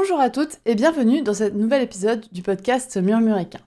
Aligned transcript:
Bonjour 0.00 0.20
à 0.20 0.30
toutes 0.30 0.60
et 0.64 0.76
bienvenue 0.76 1.22
dans 1.22 1.34
ce 1.34 1.50
nouvel 1.50 1.82
épisode 1.82 2.24
du 2.30 2.40
podcast 2.40 2.96
Murmuréquin. 2.96 3.58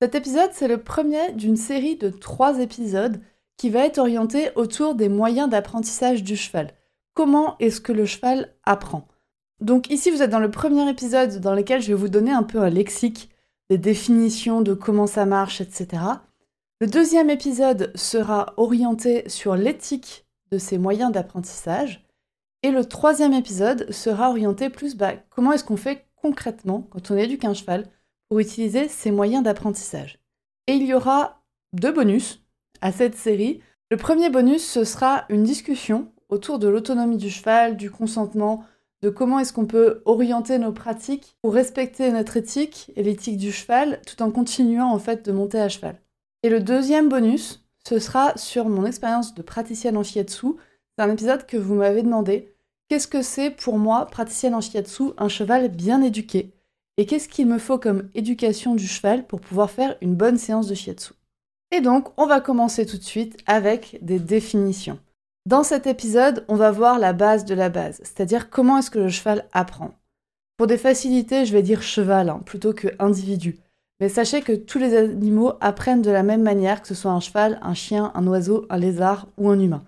Cet 0.00 0.14
épisode, 0.14 0.48
c'est 0.54 0.66
le 0.66 0.78
premier 0.82 1.32
d'une 1.34 1.58
série 1.58 1.96
de 1.96 2.08
trois 2.08 2.60
épisodes 2.60 3.20
qui 3.58 3.68
va 3.68 3.84
être 3.84 3.98
orienté 3.98 4.48
autour 4.54 4.94
des 4.94 5.10
moyens 5.10 5.50
d'apprentissage 5.50 6.22
du 6.22 6.36
cheval. 6.36 6.70
Comment 7.12 7.54
est-ce 7.58 7.82
que 7.82 7.92
le 7.92 8.06
cheval 8.06 8.54
apprend? 8.64 9.06
Donc 9.60 9.90
ici, 9.90 10.10
vous 10.10 10.22
êtes 10.22 10.30
dans 10.30 10.38
le 10.38 10.50
premier 10.50 10.88
épisode 10.88 11.38
dans 11.38 11.54
lequel 11.54 11.82
je 11.82 11.88
vais 11.88 12.00
vous 12.00 12.08
donner 12.08 12.32
un 12.32 12.44
peu 12.44 12.62
un 12.62 12.70
lexique, 12.70 13.28
des 13.68 13.76
définitions 13.76 14.62
de 14.62 14.72
comment 14.72 15.06
ça 15.06 15.26
marche, 15.26 15.60
etc. 15.60 16.02
Le 16.80 16.86
deuxième 16.86 17.28
épisode 17.28 17.92
sera 17.94 18.54
orienté 18.56 19.28
sur 19.28 19.54
l'éthique 19.54 20.24
de 20.50 20.56
ces 20.56 20.78
moyens 20.78 21.12
d'apprentissage. 21.12 22.07
Et 22.62 22.70
le 22.70 22.84
troisième 22.84 23.34
épisode 23.34 23.90
sera 23.92 24.30
orienté 24.30 24.68
plus 24.68 24.96
bah, 24.96 25.14
comment 25.30 25.52
est-ce 25.52 25.64
qu'on 25.64 25.76
fait 25.76 26.06
concrètement 26.16 26.82
quand 26.90 27.10
on 27.10 27.16
éduque 27.16 27.44
un 27.44 27.54
cheval 27.54 27.86
pour 28.28 28.40
utiliser 28.40 28.88
ces 28.88 29.12
moyens 29.12 29.44
d'apprentissage? 29.44 30.18
Et 30.66 30.72
il 30.72 30.84
y 30.84 30.94
aura 30.94 31.42
deux 31.72 31.92
bonus 31.92 32.44
à 32.80 32.90
cette 32.90 33.16
série. 33.16 33.60
Le 33.90 33.96
premier 33.96 34.28
bonus, 34.28 34.66
ce 34.66 34.84
sera 34.84 35.24
une 35.28 35.44
discussion 35.44 36.10
autour 36.28 36.58
de 36.58 36.68
l'autonomie 36.68 37.16
du 37.16 37.30
cheval, 37.30 37.76
du 37.76 37.90
consentement, 37.90 38.64
de 39.02 39.08
comment 39.08 39.38
est-ce 39.38 39.52
qu'on 39.52 39.66
peut 39.66 40.02
orienter 40.04 40.58
nos 40.58 40.72
pratiques 40.72 41.36
pour 41.42 41.54
respecter 41.54 42.10
notre 42.10 42.36
éthique 42.36 42.92
et 42.96 43.04
l'éthique 43.04 43.38
du 43.38 43.52
cheval 43.52 44.00
tout 44.04 44.20
en 44.22 44.30
continuant 44.30 44.92
en 44.92 44.98
fait 44.98 45.24
de 45.24 45.32
monter 45.32 45.60
à 45.60 45.68
cheval. 45.68 46.00
Et 46.42 46.50
le 46.50 46.60
deuxième 46.60 47.08
bonus, 47.08 47.64
ce 47.88 47.98
sera 48.00 48.36
sur 48.36 48.68
mon 48.68 48.84
expérience 48.84 49.34
de 49.34 49.42
praticienne 49.42 49.96
en 49.96 50.02
shiatsu 50.02 50.48
c'est 50.98 51.04
un 51.04 51.12
épisode 51.12 51.46
que 51.46 51.56
vous 51.56 51.76
m'avez 51.76 52.02
demandé. 52.02 52.52
Qu'est-ce 52.88 53.06
que 53.06 53.22
c'est 53.22 53.50
pour 53.50 53.78
moi, 53.78 54.06
praticienne 54.06 54.56
en 54.56 54.60
shiatsu, 54.60 55.12
un 55.16 55.28
cheval 55.28 55.68
bien 55.68 56.02
éduqué? 56.02 56.50
Et 56.96 57.06
qu'est-ce 57.06 57.28
qu'il 57.28 57.46
me 57.46 57.58
faut 57.58 57.78
comme 57.78 58.10
éducation 58.16 58.74
du 58.74 58.88
cheval 58.88 59.24
pour 59.24 59.40
pouvoir 59.40 59.70
faire 59.70 59.96
une 60.00 60.16
bonne 60.16 60.38
séance 60.38 60.66
de 60.66 60.74
shiatsu? 60.74 61.12
Et 61.70 61.80
donc, 61.80 62.08
on 62.16 62.26
va 62.26 62.40
commencer 62.40 62.84
tout 62.84 62.98
de 62.98 63.04
suite 63.04 63.36
avec 63.46 64.00
des 64.02 64.18
définitions. 64.18 64.98
Dans 65.46 65.62
cet 65.62 65.86
épisode, 65.86 66.44
on 66.48 66.56
va 66.56 66.72
voir 66.72 66.98
la 66.98 67.12
base 67.12 67.44
de 67.44 67.54
la 67.54 67.68
base, 67.68 67.98
c'est-à-dire 67.98 68.50
comment 68.50 68.78
est-ce 68.78 68.90
que 68.90 68.98
le 68.98 69.08
cheval 69.08 69.46
apprend. 69.52 69.92
Pour 70.56 70.66
des 70.66 70.78
facilités, 70.78 71.44
je 71.44 71.52
vais 71.52 71.62
dire 71.62 71.80
cheval 71.80 72.28
hein, 72.28 72.42
plutôt 72.44 72.72
que 72.72 72.88
individu. 72.98 73.60
Mais 74.00 74.08
sachez 74.08 74.42
que 74.42 74.52
tous 74.52 74.80
les 74.80 74.96
animaux 74.96 75.52
apprennent 75.60 76.02
de 76.02 76.10
la 76.10 76.24
même 76.24 76.42
manière, 76.42 76.82
que 76.82 76.88
ce 76.88 76.96
soit 76.96 77.12
un 77.12 77.20
cheval, 77.20 77.60
un 77.62 77.74
chien, 77.74 78.10
un 78.16 78.26
oiseau, 78.26 78.66
un 78.68 78.78
lézard 78.78 79.28
ou 79.36 79.48
un 79.48 79.60
humain. 79.60 79.84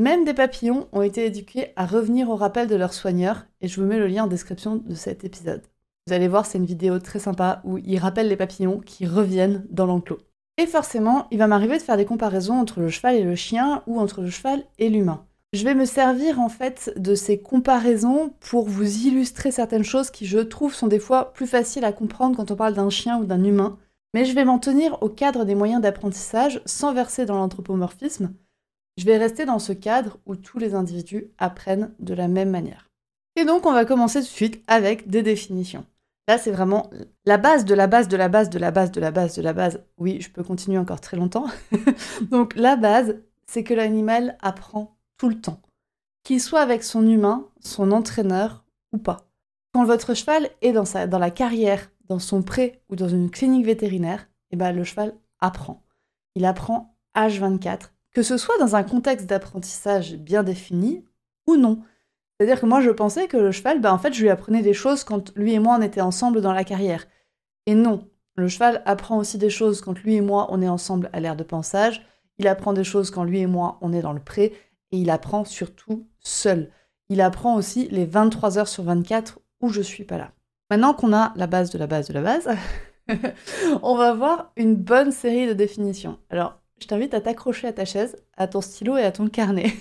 Même 0.00 0.24
des 0.24 0.34
papillons 0.34 0.86
ont 0.92 1.02
été 1.02 1.26
éduqués 1.26 1.72
à 1.74 1.84
revenir 1.84 2.30
au 2.30 2.36
rappel 2.36 2.68
de 2.68 2.76
leur 2.76 2.94
soigneur, 2.94 3.46
et 3.60 3.66
je 3.66 3.80
vous 3.80 3.86
mets 3.86 3.98
le 3.98 4.06
lien 4.06 4.24
en 4.24 4.28
description 4.28 4.76
de 4.76 4.94
cet 4.94 5.24
épisode. 5.24 5.64
Vous 6.06 6.12
allez 6.12 6.28
voir, 6.28 6.46
c'est 6.46 6.58
une 6.58 6.66
vidéo 6.66 7.00
très 7.00 7.18
sympa 7.18 7.60
où 7.64 7.78
ils 7.78 7.98
rappellent 7.98 8.28
les 8.28 8.36
papillons 8.36 8.78
qui 8.78 9.06
reviennent 9.06 9.66
dans 9.70 9.86
l'enclos. 9.86 10.20
Et 10.56 10.66
forcément, 10.66 11.26
il 11.32 11.38
va 11.38 11.48
m'arriver 11.48 11.78
de 11.78 11.82
faire 11.82 11.96
des 11.96 12.04
comparaisons 12.04 12.60
entre 12.60 12.78
le 12.78 12.90
cheval 12.90 13.16
et 13.16 13.24
le 13.24 13.34
chien, 13.34 13.82
ou 13.88 13.98
entre 13.98 14.22
le 14.22 14.30
cheval 14.30 14.62
et 14.78 14.88
l'humain. 14.88 15.26
Je 15.52 15.64
vais 15.64 15.74
me 15.74 15.84
servir 15.84 16.38
en 16.38 16.48
fait 16.48 16.92
de 16.96 17.16
ces 17.16 17.40
comparaisons 17.40 18.34
pour 18.38 18.68
vous 18.68 19.06
illustrer 19.06 19.50
certaines 19.50 19.84
choses 19.84 20.10
qui, 20.10 20.26
je 20.26 20.38
trouve, 20.38 20.74
sont 20.74 20.86
des 20.86 20.98
fois 21.00 21.32
plus 21.32 21.46
faciles 21.48 21.84
à 21.84 21.92
comprendre 21.92 22.36
quand 22.36 22.52
on 22.52 22.56
parle 22.56 22.74
d'un 22.74 22.90
chien 22.90 23.18
ou 23.18 23.24
d'un 23.24 23.42
humain. 23.42 23.78
Mais 24.14 24.24
je 24.24 24.34
vais 24.34 24.44
m'en 24.44 24.60
tenir 24.60 25.02
au 25.02 25.08
cadre 25.08 25.44
des 25.44 25.56
moyens 25.56 25.82
d'apprentissage 25.82 26.60
sans 26.66 26.92
verser 26.92 27.26
dans 27.26 27.36
l'anthropomorphisme, 27.36 28.32
je 28.98 29.04
vais 29.04 29.16
rester 29.16 29.44
dans 29.44 29.60
ce 29.60 29.72
cadre 29.72 30.18
où 30.26 30.34
tous 30.34 30.58
les 30.58 30.74
individus 30.74 31.28
apprennent 31.38 31.94
de 32.00 32.14
la 32.14 32.26
même 32.26 32.50
manière. 32.50 32.90
Et 33.36 33.44
donc 33.44 33.64
on 33.64 33.72
va 33.72 33.84
commencer 33.84 34.18
tout 34.18 34.26
de 34.26 34.30
suite 34.30 34.62
avec 34.66 35.08
des 35.08 35.22
définitions. 35.22 35.86
Là, 36.26 36.36
c'est 36.36 36.50
vraiment 36.50 36.90
la 37.24 37.38
base 37.38 37.64
de 37.64 37.74
la 37.74 37.86
base 37.86 38.08
de 38.08 38.16
la 38.16 38.28
base 38.28 38.50
de 38.50 38.58
la 38.58 38.72
base 38.72 38.90
de 38.90 39.00
la 39.00 39.12
base 39.12 39.36
de 39.36 39.42
la 39.42 39.52
base. 39.52 39.82
Oui, 39.96 40.20
je 40.20 40.28
peux 40.28 40.42
continuer 40.42 40.78
encore 40.78 41.00
très 41.00 41.16
longtemps. 41.16 41.46
donc 42.30 42.54
la 42.56 42.76
base, 42.76 43.16
c'est 43.46 43.62
que 43.62 43.72
l'animal 43.72 44.36
apprend 44.42 44.98
tout 45.16 45.28
le 45.28 45.40
temps. 45.40 45.62
Qu'il 46.24 46.40
soit 46.40 46.60
avec 46.60 46.82
son 46.82 47.06
humain, 47.06 47.48
son 47.60 47.92
entraîneur 47.92 48.64
ou 48.92 48.98
pas. 48.98 49.28
Quand 49.72 49.84
votre 49.84 50.12
cheval 50.12 50.50
est 50.60 50.72
dans, 50.72 50.84
sa, 50.84 51.06
la 51.06 51.30
carrière, 51.30 51.88
dans 52.08 52.18
son 52.18 52.42
pré 52.42 52.82
ou 52.90 52.96
dans 52.96 53.08
une 53.08 53.30
clinique 53.30 53.64
vétérinaire, 53.64 54.28
eh 54.50 54.56
ben, 54.56 54.72
le 54.72 54.84
cheval 54.84 55.14
apprend. 55.40 55.82
Il 56.34 56.44
apprend 56.44 56.96
H24 57.16 57.90
que 58.18 58.24
ce 58.24 58.36
soit 58.36 58.58
dans 58.58 58.74
un 58.74 58.82
contexte 58.82 59.26
d'apprentissage 59.26 60.16
bien 60.16 60.42
défini 60.42 61.04
ou 61.46 61.54
non. 61.54 61.84
C'est-à-dire 62.34 62.60
que 62.60 62.66
moi, 62.66 62.80
je 62.80 62.90
pensais 62.90 63.28
que 63.28 63.36
le 63.36 63.52
cheval, 63.52 63.80
bah, 63.80 63.94
en 63.94 63.98
fait, 63.98 64.12
je 64.12 64.20
lui 64.20 64.28
apprenais 64.28 64.60
des 64.60 64.74
choses 64.74 65.04
quand 65.04 65.32
lui 65.36 65.52
et 65.52 65.60
moi, 65.60 65.76
on 65.78 65.82
était 65.82 66.00
ensemble 66.00 66.40
dans 66.40 66.52
la 66.52 66.64
carrière. 66.64 67.06
Et 67.66 67.76
non, 67.76 68.08
le 68.34 68.48
cheval 68.48 68.82
apprend 68.86 69.18
aussi 69.18 69.38
des 69.38 69.50
choses 69.50 69.80
quand 69.80 69.96
lui 70.02 70.16
et 70.16 70.20
moi, 70.20 70.48
on 70.50 70.60
est 70.60 70.68
ensemble 70.68 71.10
à 71.12 71.20
l'air 71.20 71.36
de 71.36 71.44
pensage. 71.44 72.04
Il 72.38 72.48
apprend 72.48 72.72
des 72.72 72.82
choses 72.82 73.12
quand 73.12 73.22
lui 73.22 73.38
et 73.38 73.46
moi, 73.46 73.78
on 73.82 73.92
est 73.92 74.02
dans 74.02 74.12
le 74.12 74.18
pré. 74.18 74.52
Et 74.90 74.98
il 74.98 75.10
apprend 75.10 75.44
surtout 75.44 76.08
seul. 76.18 76.72
Il 77.10 77.20
apprend 77.20 77.54
aussi 77.54 77.86
les 77.92 78.04
23 78.04 78.58
heures 78.58 78.66
sur 78.66 78.82
24 78.82 79.38
où 79.60 79.68
je 79.68 79.80
suis 79.80 80.02
pas 80.02 80.18
là. 80.18 80.32
Maintenant 80.70 80.92
qu'on 80.92 81.12
a 81.12 81.32
la 81.36 81.46
base 81.46 81.70
de 81.70 81.78
la 81.78 81.86
base 81.86 82.08
de 82.08 82.14
la 82.14 82.22
base, 82.22 82.48
on 83.84 83.94
va 83.94 84.12
voir 84.12 84.50
une 84.56 84.74
bonne 84.74 85.12
série 85.12 85.46
de 85.46 85.52
définitions. 85.52 86.18
Alors, 86.30 86.58
je 86.80 86.86
t'invite 86.86 87.14
à 87.14 87.20
t'accrocher 87.20 87.66
à 87.66 87.72
ta 87.72 87.84
chaise, 87.84 88.16
à 88.36 88.46
ton 88.46 88.60
stylo 88.60 88.96
et 88.96 89.02
à 89.02 89.12
ton 89.12 89.28
carnet. 89.28 89.72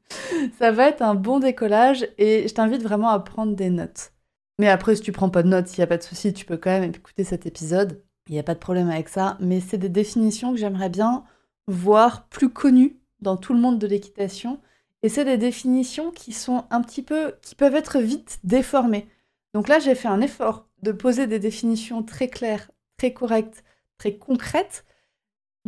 ça 0.58 0.70
va 0.72 0.88
être 0.88 1.02
un 1.02 1.14
bon 1.14 1.40
décollage 1.40 2.08
et 2.18 2.48
je 2.48 2.54
t'invite 2.54 2.82
vraiment 2.82 3.08
à 3.08 3.18
prendre 3.20 3.54
des 3.54 3.70
notes. 3.70 4.12
Mais 4.58 4.68
après, 4.68 4.96
si 4.96 5.02
tu 5.02 5.12
prends 5.12 5.30
pas 5.30 5.42
de 5.42 5.48
notes, 5.48 5.76
il 5.76 5.80
n'y 5.80 5.84
a 5.84 5.86
pas 5.86 5.98
de 5.98 6.02
souci, 6.02 6.32
tu 6.32 6.44
peux 6.44 6.56
quand 6.56 6.70
même 6.70 6.90
écouter 6.90 7.24
cet 7.24 7.46
épisode. 7.46 8.02
Il 8.28 8.32
n'y 8.32 8.40
a 8.40 8.42
pas 8.42 8.54
de 8.54 8.58
problème 8.58 8.90
avec 8.90 9.08
ça. 9.08 9.36
Mais 9.40 9.60
c'est 9.60 9.78
des 9.78 9.88
définitions 9.88 10.52
que 10.52 10.58
j'aimerais 10.58 10.88
bien 10.90 11.24
voir 11.68 12.28
plus 12.28 12.50
connues 12.50 12.98
dans 13.20 13.36
tout 13.36 13.52
le 13.52 13.60
monde 13.60 13.78
de 13.78 13.86
l'équitation. 13.86 14.60
Et 15.02 15.08
c'est 15.08 15.24
des 15.24 15.38
définitions 15.38 16.10
qui 16.10 16.32
sont 16.32 16.64
un 16.70 16.82
petit 16.82 17.02
peu, 17.02 17.34
qui 17.42 17.54
peuvent 17.54 17.76
être 17.76 17.98
vite 17.98 18.40
déformées. 18.42 19.08
Donc 19.54 19.68
là, 19.68 19.78
j'ai 19.78 19.94
fait 19.94 20.08
un 20.08 20.20
effort 20.20 20.66
de 20.82 20.92
poser 20.92 21.26
des 21.26 21.38
définitions 21.38 22.02
très 22.02 22.28
claires, 22.28 22.70
très 22.96 23.12
correctes, 23.12 23.62
très 23.96 24.16
concrètes 24.16 24.84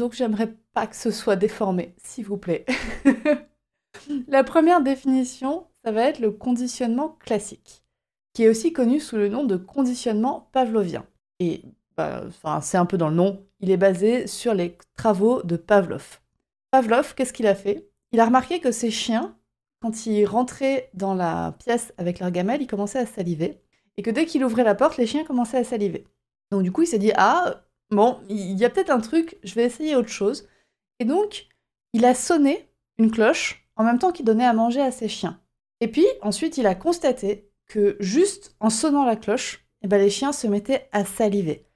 donc 0.01 0.15
j'aimerais 0.15 0.55
pas 0.73 0.87
que 0.87 0.97
ce 0.97 1.11
soit 1.11 1.37
déformé, 1.37 1.95
s'il 2.03 2.25
vous 2.25 2.39
plaît. 2.39 2.65
La 4.29 4.43
première 4.43 4.81
définition, 4.81 5.67
ça 5.85 5.93
va 5.93 6.05
être 6.05 6.21
le 6.21 6.31
conditionnement 6.31 7.11
classique, 7.21 7.85
qui 8.33 8.45
est 8.45 8.49
aussi 8.49 8.73
connu 8.73 8.99
sous 8.99 9.17
le 9.17 9.29
nom 9.29 9.45
de 9.45 9.57
conditionnement 9.57 10.49
pavlovien. 10.53 11.07
Et 11.39 11.65
bah, 11.99 12.25
c'est 12.63 12.79
un 12.79 12.87
peu 12.87 12.97
dans 12.97 13.11
le 13.11 13.15
nom, 13.15 13.45
il 13.61 13.71
est 13.71 13.77
basé 13.77 14.27
sur 14.27 14.55
les 14.55 14.79
travaux 14.97 15.43
de 15.43 15.57
Pavlov. 15.57 16.21
Pavlov, 16.71 17.15
qu'est-ce 17.15 17.35
qu'il 17.35 17.47
a 17.47 17.55
fait? 17.55 17.91
Il 18.13 18.21
a 18.21 18.25
remarqué 18.25 18.59
que 18.59 18.73
ses 18.73 18.91
chiens, 18.91 19.37
quand 19.83 20.07
ils 20.07 20.25
rentraient 20.25 20.89
dans 20.95 21.15
la 21.15 21.55
pièce 21.59 21.93
avec 21.99 22.21
leur 22.21 22.31
gamelle, 22.31 22.63
ils 22.63 22.67
commençaient 22.67 23.01
à 23.01 23.07
saliver. 23.07 23.61
Et 23.99 24.03
que 24.03 24.11
dès 24.11 24.25
qu'il 24.25 24.45
ouvrait 24.45 24.65
la 24.65 24.75
porte, 24.75 24.97
les 24.97 25.07
chiens 25.07 25.25
commençaient 25.25 25.59
à 25.59 25.65
saliver. 25.65 26.07
Donc 26.51 26.63
du 26.63 26.73
coup, 26.73 26.83
il 26.83 26.87
s'est 26.87 26.99
dit, 26.99 27.13
ah, 27.17 27.65
bon, 27.91 28.21
il 28.29 28.59
y 28.59 28.65
a 28.65 28.71
peut-être 28.71 28.91
un 28.91 29.01
truc, 29.01 29.39
je 29.43 29.55
vais 29.55 29.65
essayer 29.65 29.97
autre 29.97 30.09
chose. 30.09 30.49
Et 30.99 31.05
donc, 31.05 31.49
il 31.93 32.05
a 32.05 32.15
sonné 32.15 32.69
une 32.99 33.11
cloche 33.11 33.67
en 33.77 33.85
même 33.85 33.99
temps 33.99 34.13
qu'il 34.13 34.27
donnait 34.27 34.47
à 34.47 34.53
manger 34.53 34.81
à 34.81 34.91
ses 34.91 35.09
chiens. 35.09 35.41
Et 35.81 35.89
puis, 35.89 36.07
ensuite, 36.23 36.59
il 36.59 36.67
a 36.67 36.75
constaté 36.75 37.51
que 37.67 37.97
juste 38.01 38.55
en 38.61 38.71
sonnant 38.71 39.05
la 39.05 39.17
cloche, 39.17 39.65
eh 39.83 39.89
ben, 39.89 39.99
les 39.99 40.11
chiens 40.11 40.33
se 40.33 40.47
mettaient 40.47 40.89
à 40.93 41.05
saliver. 41.05 41.67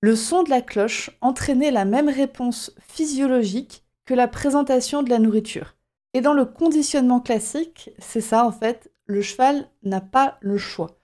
Le 0.00 0.16
son 0.16 0.42
de 0.42 0.50
la 0.50 0.60
cloche 0.60 1.10
entraînait 1.22 1.70
la 1.70 1.86
même 1.86 2.10
réponse 2.10 2.74
physiologique 2.86 3.84
que 4.04 4.12
la 4.12 4.28
présentation 4.28 5.02
de 5.02 5.08
la 5.08 5.18
nourriture. 5.18 5.76
Et 6.12 6.20
dans 6.20 6.34
le 6.34 6.44
conditionnement 6.44 7.20
classique, 7.20 7.90
c'est 7.98 8.20
ça 8.20 8.44
en 8.44 8.52
fait, 8.52 8.92
le 9.06 9.22
cheval 9.22 9.68
n'a 9.82 10.00
pas 10.02 10.36
le 10.40 10.58
choix. 10.58 10.98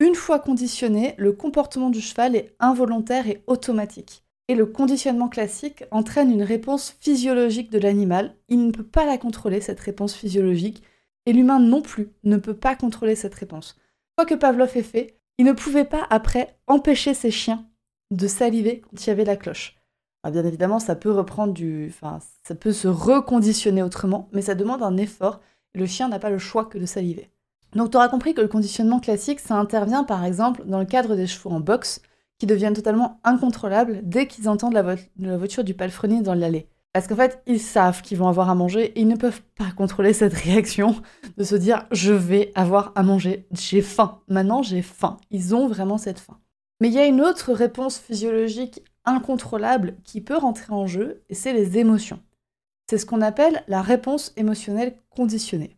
Une 0.00 0.14
fois 0.14 0.38
conditionné, 0.38 1.14
le 1.18 1.32
comportement 1.32 1.90
du 1.90 2.00
cheval 2.00 2.36
est 2.36 2.54
involontaire 2.60 3.26
et 3.26 3.42
automatique. 3.48 4.22
Et 4.46 4.54
le 4.54 4.64
conditionnement 4.64 5.28
classique 5.28 5.84
entraîne 5.90 6.30
une 6.30 6.44
réponse 6.44 6.96
physiologique 7.00 7.70
de 7.70 7.78
l'animal. 7.78 8.36
Il 8.48 8.64
ne 8.64 8.70
peut 8.70 8.84
pas 8.84 9.06
la 9.06 9.18
contrôler, 9.18 9.60
cette 9.60 9.80
réponse 9.80 10.14
physiologique, 10.14 10.84
et 11.26 11.32
l'humain 11.32 11.58
non 11.58 11.82
plus 11.82 12.10
ne 12.22 12.36
peut 12.36 12.54
pas 12.54 12.76
contrôler 12.76 13.16
cette 13.16 13.34
réponse. 13.34 13.76
Quoi 14.16 14.24
que 14.24 14.34
Pavlov 14.34 14.76
ait 14.76 14.82
fait, 14.82 15.18
il 15.36 15.44
ne 15.44 15.52
pouvait 15.52 15.84
pas 15.84 16.06
après 16.10 16.56
empêcher 16.68 17.12
ses 17.12 17.32
chiens 17.32 17.66
de 18.10 18.26
saliver 18.26 18.80
quand 18.80 19.04
il 19.04 19.08
y 19.08 19.12
avait 19.12 19.24
la 19.24 19.36
cloche. 19.36 19.76
bien 20.24 20.44
évidemment, 20.44 20.78
ça 20.78 20.94
peut 20.94 21.10
reprendre 21.10 21.52
du, 21.52 21.88
enfin, 21.88 22.20
ça 22.46 22.54
peut 22.54 22.72
se 22.72 22.88
reconditionner 22.88 23.82
autrement, 23.82 24.28
mais 24.32 24.42
ça 24.42 24.54
demande 24.54 24.82
un 24.82 24.96
effort. 24.96 25.40
Le 25.74 25.86
chien 25.86 26.08
n'a 26.08 26.20
pas 26.20 26.30
le 26.30 26.38
choix 26.38 26.64
que 26.64 26.78
de 26.78 26.86
saliver. 26.86 27.30
Donc, 27.74 27.90
tu 27.90 27.96
auras 27.96 28.08
compris 28.08 28.34
que 28.34 28.40
le 28.40 28.48
conditionnement 28.48 29.00
classique, 29.00 29.40
ça 29.40 29.56
intervient 29.56 30.04
par 30.04 30.24
exemple 30.24 30.62
dans 30.66 30.78
le 30.78 30.86
cadre 30.86 31.16
des 31.16 31.26
chevaux 31.26 31.50
en 31.50 31.60
boxe 31.60 32.00
qui 32.38 32.46
deviennent 32.46 32.74
totalement 32.74 33.20
incontrôlables 33.24 34.00
dès 34.04 34.26
qu'ils 34.26 34.48
entendent 34.48 34.74
la, 34.74 35.36
voiture 35.36 35.64
du 35.64 35.74
palefrenier 35.74 36.22
dans 36.22 36.34
l'allée. 36.34 36.68
Parce 36.92 37.06
qu'en 37.06 37.16
fait, 37.16 37.42
ils 37.46 37.60
savent 37.60 38.00
qu'ils 38.00 38.18
vont 38.18 38.28
avoir 38.28 38.48
à 38.48 38.54
manger 38.54 38.86
et 38.86 39.00
ils 39.00 39.08
ne 39.08 39.16
peuvent 39.16 39.42
pas 39.56 39.70
contrôler 39.76 40.12
cette 40.12 40.34
réaction 40.44 40.96
de 41.36 41.44
se 41.44 41.54
dire 41.54 41.86
je 41.92 42.12
vais 42.12 42.52
avoir 42.54 42.92
à 42.94 43.02
manger, 43.02 43.46
j'ai 43.52 43.82
faim. 43.82 44.20
Maintenant, 44.28 44.62
j'ai 44.62 44.82
faim. 44.82 45.18
Ils 45.30 45.54
ont 45.54 45.68
vraiment 45.68 45.98
cette 45.98 46.20
faim. 46.20 46.38
Mais 46.80 46.88
il 46.88 46.94
y 46.94 46.98
a 46.98 47.06
une 47.06 47.20
autre 47.20 47.52
réponse 47.52 47.98
physiologique 47.98 48.82
incontrôlable 49.04 49.96
qui 50.04 50.20
peut 50.20 50.36
rentrer 50.36 50.72
en 50.72 50.86
jeu 50.86 51.22
et 51.28 51.34
c'est 51.34 51.52
les 51.52 51.78
émotions. 51.78 52.20
C'est 52.88 52.98
ce 52.98 53.06
qu'on 53.06 53.20
appelle 53.20 53.64
la 53.68 53.82
réponse 53.82 54.32
émotionnelle 54.36 54.96
conditionnée. 55.10 55.77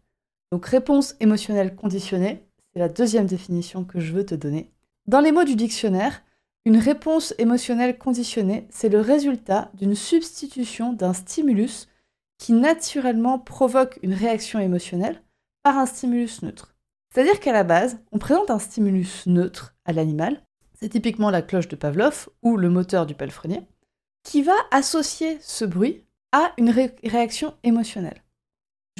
Donc 0.50 0.66
réponse 0.66 1.14
émotionnelle 1.20 1.76
conditionnée, 1.76 2.44
c'est 2.72 2.80
la 2.80 2.88
deuxième 2.88 3.26
définition 3.26 3.84
que 3.84 4.00
je 4.00 4.12
veux 4.12 4.26
te 4.26 4.34
donner. 4.34 4.72
Dans 5.06 5.20
les 5.20 5.32
mots 5.32 5.44
du 5.44 5.56
dictionnaire, 5.56 6.22
une 6.64 6.76
réponse 6.76 7.34
émotionnelle 7.38 7.98
conditionnée, 7.98 8.66
c'est 8.70 8.88
le 8.88 9.00
résultat 9.00 9.70
d'une 9.74 9.94
substitution 9.94 10.92
d'un 10.92 11.12
stimulus 11.12 11.88
qui 12.38 12.52
naturellement 12.52 13.38
provoque 13.38 13.98
une 14.02 14.14
réaction 14.14 14.58
émotionnelle 14.58 15.22
par 15.62 15.78
un 15.78 15.86
stimulus 15.86 16.42
neutre. 16.42 16.74
C'est-à-dire 17.12 17.40
qu'à 17.40 17.52
la 17.52 17.64
base, 17.64 17.98
on 18.12 18.18
présente 18.18 18.50
un 18.50 18.58
stimulus 18.58 19.26
neutre 19.26 19.74
à 19.84 19.92
l'animal, 19.92 20.42
c'est 20.74 20.88
typiquement 20.88 21.30
la 21.30 21.42
cloche 21.42 21.68
de 21.68 21.76
Pavlov 21.76 22.28
ou 22.42 22.56
le 22.56 22.70
moteur 22.70 23.06
du 23.06 23.14
palefrenier, 23.14 23.62
qui 24.22 24.42
va 24.42 24.54
associer 24.70 25.38
ce 25.40 25.64
bruit 25.64 26.04
à 26.32 26.52
une 26.56 26.70
réaction 26.70 27.54
émotionnelle. 27.62 28.22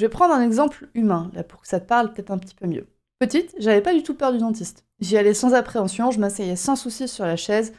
Je 0.01 0.07
vais 0.07 0.09
prendre 0.09 0.33
un 0.33 0.41
exemple 0.41 0.89
humain, 0.95 1.29
là, 1.35 1.43
pour 1.43 1.61
que 1.61 1.67
ça 1.67 1.79
te 1.79 1.85
parle 1.85 2.11
peut-être 2.11 2.31
un 2.31 2.39
petit 2.39 2.55
peu 2.55 2.65
mieux. 2.65 2.87
Petite, 3.19 3.53
j'avais 3.59 3.83
pas 3.83 3.93
du 3.93 4.01
tout 4.01 4.15
peur 4.15 4.31
du 4.31 4.39
dentiste. 4.39 4.83
J'y 4.99 5.15
allais 5.15 5.35
sans 5.35 5.53
appréhension, 5.53 6.09
je 6.09 6.19
m'asseyais 6.19 6.55
sans 6.55 6.75
souci 6.75 7.07
sur 7.07 7.23
la 7.23 7.35
chaise, 7.35 7.71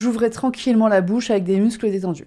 j'ouvrais 0.00 0.30
tranquillement 0.30 0.88
la 0.88 1.02
bouche 1.02 1.30
avec 1.30 1.44
des 1.44 1.60
muscles 1.60 1.88
détendus. 1.88 2.26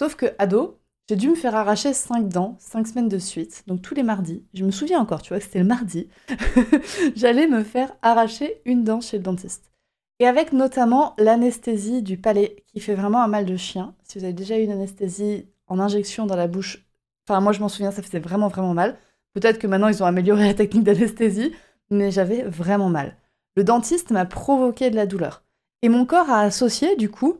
Sauf 0.00 0.14
que, 0.14 0.34
ado, 0.38 0.80
j'ai 1.06 1.16
dû 1.16 1.28
me 1.28 1.34
faire 1.34 1.54
arracher 1.54 1.92
5 1.92 2.30
dents, 2.30 2.56
5 2.58 2.86
semaines 2.86 3.10
de 3.10 3.18
suite, 3.18 3.62
donc 3.66 3.82
tous 3.82 3.94
les 3.94 4.02
mardis. 4.02 4.42
Je 4.54 4.64
me 4.64 4.70
souviens 4.70 5.00
encore, 5.00 5.20
tu 5.20 5.34
vois, 5.34 5.40
c'était 5.40 5.58
le 5.58 5.66
mardi. 5.66 6.08
J'allais 7.14 7.48
me 7.48 7.62
faire 7.62 7.94
arracher 8.00 8.62
une 8.64 8.84
dent 8.84 9.02
chez 9.02 9.18
le 9.18 9.22
dentiste. 9.22 9.70
Et 10.18 10.26
avec 10.26 10.54
notamment 10.54 11.12
l'anesthésie 11.18 12.00
du 12.00 12.16
palais, 12.16 12.64
qui 12.68 12.80
fait 12.80 12.94
vraiment 12.94 13.22
un 13.22 13.28
mal 13.28 13.44
de 13.44 13.58
chien. 13.58 13.94
Si 14.02 14.16
vous 14.16 14.24
avez 14.24 14.32
déjà 14.32 14.58
eu 14.58 14.62
une 14.62 14.72
anesthésie 14.72 15.46
en 15.66 15.78
injection 15.78 16.24
dans 16.24 16.36
la 16.36 16.46
bouche, 16.46 16.85
enfin 17.28 17.40
moi 17.40 17.52
je 17.52 17.60
m'en 17.60 17.68
souviens, 17.68 17.90
ça 17.90 18.02
faisait 18.02 18.18
vraiment 18.18 18.48
vraiment 18.48 18.74
mal. 18.74 18.96
Peut-être 19.34 19.58
que 19.58 19.66
maintenant 19.66 19.88
ils 19.88 20.02
ont 20.02 20.06
amélioré 20.06 20.46
la 20.46 20.54
technique 20.54 20.84
d'anesthésie, 20.84 21.52
mais 21.90 22.10
j'avais 22.10 22.42
vraiment 22.42 22.88
mal. 22.88 23.16
Le 23.56 23.64
dentiste 23.64 24.10
m'a 24.10 24.24
provoqué 24.24 24.90
de 24.90 24.96
la 24.96 25.06
douleur. 25.06 25.42
Et 25.82 25.88
mon 25.88 26.04
corps 26.04 26.30
a 26.30 26.40
associé, 26.40 26.96
du 26.96 27.10
coup, 27.10 27.38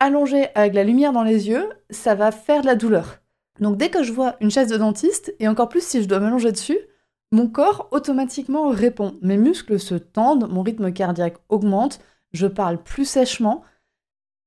allongé 0.00 0.48
avec 0.54 0.74
la 0.74 0.84
lumière 0.84 1.12
dans 1.12 1.22
les 1.22 1.48
yeux, 1.48 1.68
ça 1.90 2.14
va 2.14 2.30
faire 2.32 2.62
de 2.62 2.66
la 2.66 2.74
douleur. 2.74 3.20
Donc 3.60 3.76
dès 3.76 3.90
que 3.90 4.02
je 4.02 4.12
vois 4.12 4.36
une 4.40 4.50
chaise 4.50 4.70
de 4.70 4.76
dentiste, 4.76 5.34
et 5.40 5.48
encore 5.48 5.68
plus 5.68 5.84
si 5.84 6.02
je 6.02 6.08
dois 6.08 6.20
m'allonger 6.20 6.52
dessus, 6.52 6.78
mon 7.32 7.48
corps 7.48 7.88
automatiquement 7.90 8.68
répond. 8.68 9.18
Mes 9.20 9.36
muscles 9.36 9.78
se 9.78 9.94
tendent, 9.94 10.48
mon 10.50 10.62
rythme 10.62 10.92
cardiaque 10.92 11.36
augmente, 11.48 12.00
je 12.32 12.46
parle 12.46 12.82
plus 12.82 13.04
sèchement. 13.04 13.62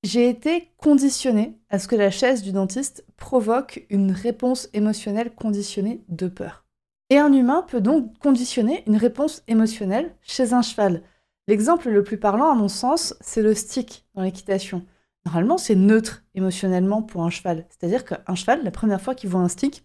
J'ai 0.04 0.30
été 0.30 0.72
conditionnée 0.78 1.60
à 1.70 1.78
ce 1.78 1.88
que 1.88 1.96
la 1.96 2.10
chaise 2.10 2.42
du 2.42 2.52
dentiste 2.52 3.06
provoque 3.18 3.86
une 3.92 4.12
réponse 4.12 4.68
émotionnelle 4.74 5.32
conditionnée 5.32 6.04
de 6.10 6.28
peur. 6.28 6.66
Et 7.12 7.20
un 7.20 7.32
humain 7.32 7.64
peut 7.68 7.82
donc 7.82 8.18
conditionner 8.18 8.84
une 8.88 8.96
réponse 8.96 9.44
émotionnelle 9.48 10.16
chez 10.24 10.54
un 10.54 10.64
cheval. 10.64 11.04
L'exemple 11.48 11.90
le 11.90 12.04
plus 12.04 12.18
parlant, 12.18 12.52
à 12.52 12.56
mon 12.56 12.68
sens, 12.68 13.16
c'est 13.22 13.44
le 13.44 13.54
stick 13.54 14.08
dans 14.16 14.24
l'équitation. 14.24 14.84
Normalement, 15.28 15.60
c'est 15.60 15.76
neutre 15.76 16.24
émotionnellement 16.34 17.04
pour 17.04 17.24
un 17.24 17.30
cheval. 17.30 17.68
C'est-à-dire 17.70 18.04
qu'un 18.04 18.36
cheval, 18.36 18.64
la 18.64 18.72
première 18.72 19.02
fois 19.02 19.14
qu'il 19.14 19.30
voit 19.30 19.42
un 19.42 19.50
stick, 19.50 19.84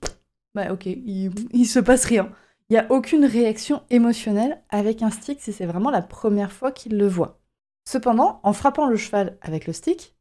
bah 0.54 0.72
ok, 0.72 0.86
il, 0.86 1.30
il 1.52 1.66
se 1.66 1.78
passe 1.78 2.06
rien. 2.06 2.32
Il 2.70 2.72
n'y 2.72 2.78
a 2.78 2.90
aucune 2.90 3.26
réaction 3.26 3.82
émotionnelle 3.90 4.62
avec 4.70 5.02
un 5.02 5.10
stick 5.10 5.42
si 5.42 5.52
c'est 5.52 5.66
vraiment 5.66 5.90
la 5.90 6.02
première 6.02 6.52
fois 6.52 6.72
qu'il 6.72 6.96
le 6.96 7.06
voit. 7.06 7.38
Cependant, 7.88 8.40
en 8.42 8.52
frappant 8.52 8.86
le 8.86 8.96
cheval 8.96 9.38
avec 9.40 9.66
le 9.66 9.72
stick, 9.72 10.16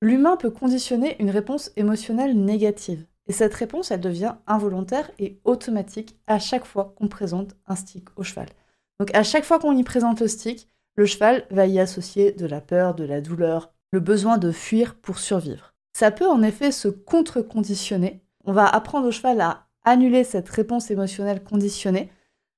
l'humain 0.00 0.36
peut 0.36 0.50
conditionner 0.50 1.20
une 1.20 1.30
réponse 1.30 1.70
émotionnelle 1.76 2.38
négative. 2.42 3.06
Et 3.26 3.32
cette 3.32 3.54
réponse, 3.54 3.90
elle 3.90 4.00
devient 4.00 4.34
involontaire 4.46 5.10
et 5.18 5.38
automatique 5.44 6.18
à 6.26 6.38
chaque 6.38 6.64
fois 6.64 6.94
qu'on 6.96 7.08
présente 7.08 7.54
un 7.66 7.76
stick 7.76 8.08
au 8.16 8.22
cheval. 8.22 8.48
Donc 8.98 9.14
à 9.14 9.22
chaque 9.22 9.44
fois 9.44 9.58
qu'on 9.58 9.76
y 9.76 9.84
présente 9.84 10.20
le 10.20 10.28
stick, 10.28 10.68
le 10.96 11.06
cheval 11.06 11.46
va 11.50 11.66
y 11.66 11.78
associer 11.78 12.32
de 12.32 12.46
la 12.46 12.60
peur, 12.60 12.94
de 12.94 13.04
la 13.04 13.20
douleur, 13.20 13.72
le 13.92 14.00
besoin 14.00 14.38
de 14.38 14.50
fuir 14.50 14.94
pour 14.96 15.18
survivre. 15.18 15.74
Ça 15.92 16.10
peut 16.10 16.28
en 16.28 16.42
effet 16.42 16.72
se 16.72 16.88
contre-conditionner. 16.88 18.22
On 18.44 18.52
va 18.52 18.66
apprendre 18.66 19.08
au 19.08 19.12
cheval 19.12 19.40
à 19.40 19.66
annuler 19.84 20.24
cette 20.24 20.48
réponse 20.48 20.90
émotionnelle 20.90 21.44
conditionnée, 21.44 22.10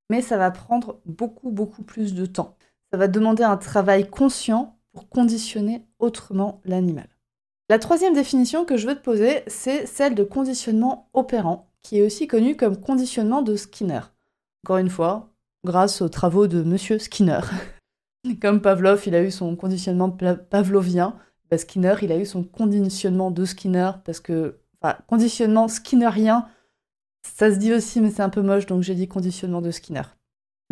mais 0.09 0.23
ça 0.23 0.37
va 0.37 0.51
prendre 0.51 1.01
beaucoup, 1.05 1.51
beaucoup 1.51 1.83
plus 1.83 2.15
de 2.15 2.27
temps. 2.27 2.57
Ça 2.93 2.99
va 2.99 3.09
demander 3.09 3.43
un 3.43 3.57
travail 3.57 4.09
conscient 4.09 4.79
pour 4.93 5.09
conditionner 5.09 5.87
autrement 5.99 6.61
l'animal. 6.65 7.09
La 7.71 7.79
troisième 7.79 8.13
définition 8.13 8.67
que 8.67 8.77
je 8.77 8.87
veux 8.87 8.95
te 8.95 9.03
poser, 9.03 9.43
c'est 9.47 9.87
celle 9.87 10.15
de 10.15 10.25
conditionnement 10.25 11.09
opérant, 11.15 11.71
qui 11.81 11.99
est 11.99 12.03
aussi 12.05 12.27
connu 12.27 12.55
comme 12.55 12.79
conditionnement 12.79 13.41
de 13.41 13.57
Skinner. 13.57 14.01
Encore 14.63 14.77
une 14.77 14.91
fois, 14.91 15.31
grâce 15.65 16.03
aux 16.03 16.11
travaux 16.11 16.47
de 16.47 16.63
Monsieur 16.63 16.99
Skinner. 16.99 17.41
comme 18.43 18.61
Pavlov, 18.61 19.03
il 19.07 19.15
a 19.15 19.23
eu 19.23 19.31
son 19.31 19.57
conditionnement 19.57 20.11
pavlovien, 20.11 21.17
bah, 21.51 21.57
Skinner, 21.57 21.95
il 22.03 22.13
a 22.13 22.19
eu 22.19 22.27
son 22.27 22.45
conditionnement 22.45 23.31
de 23.31 23.47
Skinner, 23.47 23.93
parce 24.05 24.21
que, 24.21 24.59
enfin, 24.83 24.99
conditionnement 25.07 25.67
skinnerien, 25.67 26.47
ça 27.23 27.51
se 27.51 27.59
dit 27.59 27.73
aussi, 27.73 28.03
mais 28.03 28.11
c'est 28.11 28.23
un 28.23 28.29
peu 28.29 28.43
moche, 28.43 28.67
donc 28.67 28.83
j'ai 28.83 28.95
dit 28.95 29.09
conditionnement 29.09 29.63
de 29.63 29.71
Skinner. 29.71 30.03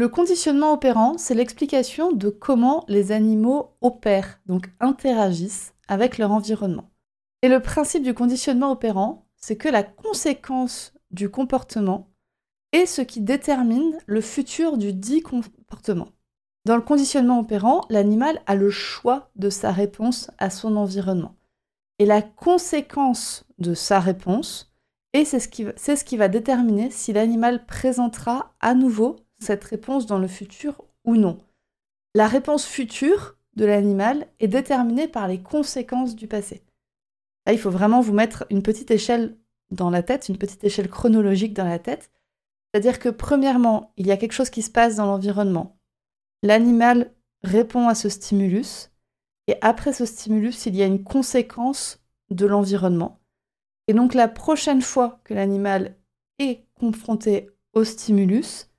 Le 0.01 0.09
conditionnement 0.09 0.73
opérant, 0.73 1.19
c'est 1.19 1.35
l'explication 1.35 2.11
de 2.11 2.31
comment 2.31 2.87
les 2.89 3.13
animaux 3.13 3.77
opèrent, 3.83 4.41
donc 4.47 4.71
interagissent 4.81 5.75
avec 5.89 6.17
leur 6.17 6.33
environnement. 6.33 6.89
Et 7.43 7.51
le 7.51 7.61
principe 7.61 8.03
du 8.03 8.15
conditionnement 8.15 8.73
opérant, 8.73 9.27
c'est 9.37 9.57
que 9.57 9.69
la 9.69 9.83
conséquence 9.83 10.95
du 11.11 11.29
comportement 11.29 12.09
est 12.73 12.87
ce 12.87 13.03
qui 13.03 13.21
détermine 13.21 13.95
le 14.07 14.23
futur 14.23 14.79
du 14.79 14.95
dit 14.95 15.21
comportement. 15.21 16.09
Dans 16.65 16.77
le 16.77 16.83
conditionnement 16.83 17.39
opérant, 17.39 17.83
l'animal 17.91 18.41
a 18.47 18.55
le 18.55 18.71
choix 18.71 19.31
de 19.37 19.51
sa 19.51 19.71
réponse 19.71 20.31
à 20.39 20.49
son 20.49 20.77
environnement. 20.77 21.37
Et 21.99 22.07
la 22.07 22.23
conséquence 22.23 23.45
de 23.59 23.75
sa 23.75 24.01
réponse, 24.01 24.73
c'est 25.15 25.27
ce, 25.27 25.41
ce 25.77 26.05
qui 26.05 26.17
va 26.17 26.29
déterminer 26.29 26.91
si 26.91 27.13
l'animal 27.13 27.67
présentera 27.67 28.55
à 28.61 28.73
nouveau 28.73 29.17
cette 29.41 29.65
réponse 29.65 30.07
dans 30.07 30.19
le 30.19 30.29
futur 30.29 30.85
ou 31.05 31.17
non. 31.17 31.39
La 32.15 32.29
réponse 32.29 32.67
future 32.67 33.37
de 33.57 33.65
l'animal 33.65 34.27
est 34.39 34.49
déterminé 34.49 35.09
par 35.09 35.29
les 35.29 35.43
conséquences 35.43 36.15
du 36.15 36.27
passé. 36.27 36.63
Là, 37.47 37.53
il 37.53 37.59
faut 37.59 37.71
vraiment 37.71 38.01
vous 38.01 38.13
mettre 38.13 38.47
une 38.51 38.63
petite 38.63 38.91
échelle 38.91 39.37
dans 39.71 39.91
la 39.91 40.03
tête, 40.03 40.29
une 40.29 40.39
petite 40.39 40.65
échelle 40.65 40.89
chronologique 40.89 41.55
dans 41.55 41.67
la 41.67 41.79
tête. 41.79 42.11
C'est-à-dire 42.73 42.99
que 42.99 43.09
premièrement, 43.09 43.93
il 43.97 44.07
y 44.07 44.13
a 44.13 44.17
quelque 44.17 44.33
chose 44.33 44.51
qui 44.51 44.63
se 44.63 44.71
passe 44.71 44.97
dans 44.97 45.07
l'environnement. 45.07 45.79
L'animal 46.43 47.13
répond 47.43 47.89
à 47.89 47.95
ce 47.95 48.09
stimulus, 48.09 48.91
et 49.47 49.57
après 49.63 49.93
ce 49.93 50.05
stimulus, 50.05 50.67
il 50.67 50.77
y 50.77 50.83
a 50.83 50.87
une 50.87 51.03
conséquence 51.03 52.01
de 52.31 52.47
l'environnement. 52.47 53.21
Et 53.89 53.95
donc 53.95 54.15
la 54.15 54.29
prochaine 54.29 54.83
fois 54.83 55.21
que 55.25 55.35
l'animal 55.35 55.97
est 56.39 56.65
confronté 56.79 57.51
au 57.73 57.83
stimulus, 57.83 58.70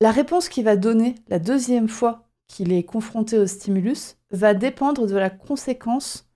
la 0.00 0.10
réponse 0.10 0.48
qu'il 0.48 0.64
va 0.64 0.76
donner 0.76 1.16
la 1.28 1.38
deuxième 1.38 1.88
fois 1.88 2.28
qu'il 2.46 2.72
est 2.72 2.84
confronté 2.84 3.38
au 3.38 3.46
stimulus 3.46 4.16
va 4.30 4.54
dépendre 4.54 5.06
de 5.06 5.16
la 5.16 5.30
conséquence 5.30 6.28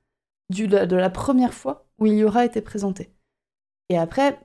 de 0.51 0.97
la 0.97 1.11
première 1.11 1.55
fois 1.55 1.87
où 1.99 2.07
il 2.07 2.15
y 2.15 2.25
aura 2.25 2.45
été 2.45 2.61
présenté. 2.61 3.15
Et 3.89 3.97
après, 3.97 4.39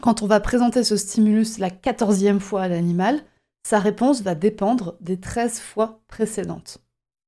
quand 0.00 0.22
on 0.22 0.26
va 0.26 0.40
présenter 0.40 0.84
ce 0.84 0.96
stimulus 0.96 1.58
la 1.58 1.70
quatorzième 1.70 2.40
fois 2.40 2.62
à 2.62 2.68
l'animal, 2.68 3.22
sa 3.62 3.78
réponse 3.78 4.22
va 4.22 4.34
dépendre 4.34 4.96
des 5.00 5.18
13 5.18 5.60
fois 5.60 6.02
précédentes, 6.06 6.78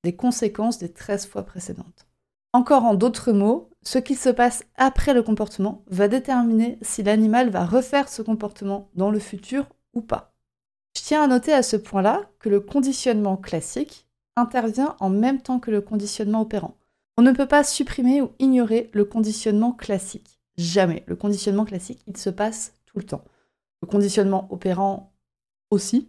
des 0.05 0.15
conséquences 0.15 0.79
des 0.79 0.93
13 0.93 1.27
fois 1.27 1.45
précédentes. 1.45 2.07
Encore 2.53 2.85
en 2.85 2.95
d'autres 2.95 3.33
mots, 3.33 3.71
ce 3.83 3.99
qui 3.99 4.15
se 4.15 4.29
passe 4.29 4.65
après 4.77 5.15
le 5.15 5.23
comportement 5.23 5.85
va 5.87 6.09
déterminer 6.09 6.79
si 6.83 7.03
l'animal 7.03 7.51
va 7.51 7.65
refaire 7.65 8.09
ce 8.09 8.23
comportement 8.23 8.91
dans 8.95 9.11
le 9.11 9.19
futur 9.19 9.67
ou 9.95 10.03
pas. 10.03 10.36
Je 10.97 11.03
tiens 11.03 11.23
à 11.23 11.27
noter 11.27 11.53
à 11.53 11.63
ce 11.63 11.77
point-là 11.77 12.23
que 12.39 12.49
le 12.49 12.59
conditionnement 12.59 13.37
classique 13.37 14.07
intervient 14.35 14.97
en 14.99 15.11
même 15.11 15.43
temps 15.43 15.61
que 15.61 15.71
le 15.71 15.83
conditionnement 15.83 16.41
opérant. 16.41 16.79
On 17.19 17.23
ne 17.23 17.33
peut 17.33 17.47
pas 17.47 17.65
supprimer 17.65 18.23
ou 18.23 18.31
ignorer 18.39 18.89
le 18.95 19.05
conditionnement 19.05 19.73
classique. 19.73 20.41
Jamais. 20.57 21.05
Le 21.07 21.15
conditionnement 21.15 21.67
classique, 21.67 22.01
il 22.07 22.17
se 22.17 22.31
passe 22.31 22.73
tout 22.87 22.97
le 22.97 23.05
temps. 23.05 23.25
Le 23.83 23.89
conditionnement 23.89 24.49
opérant 24.51 25.13
aussi, 25.71 26.09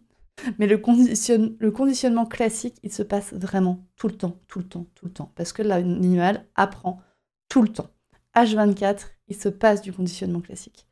mais 0.58 0.68
le, 0.68 0.78
conditionnement 0.78 2.26
classique, 2.26 2.78
il 2.82 2.94
se 2.94 3.04
passe 3.04 3.34
vraiment 3.34 3.86
tout 3.98 4.08
le 4.08 4.16
temps, 4.16 4.40
tout 4.48 4.60
le 4.60 4.70
temps, 4.70 4.86
tout 4.96 5.08
le 5.08 5.12
temps. 5.12 5.34
Parce 5.36 5.52
que 5.52 5.64
l'animal 5.64 6.46
apprend 6.56 7.02
tout 7.50 7.62
le 7.62 7.74
temps. 7.74 7.90
H24, 8.38 9.02
il 9.28 9.36
se 9.36 9.50
passe 9.50 9.82
du 9.82 9.92
conditionnement 9.92 10.40
classique. 10.40 10.88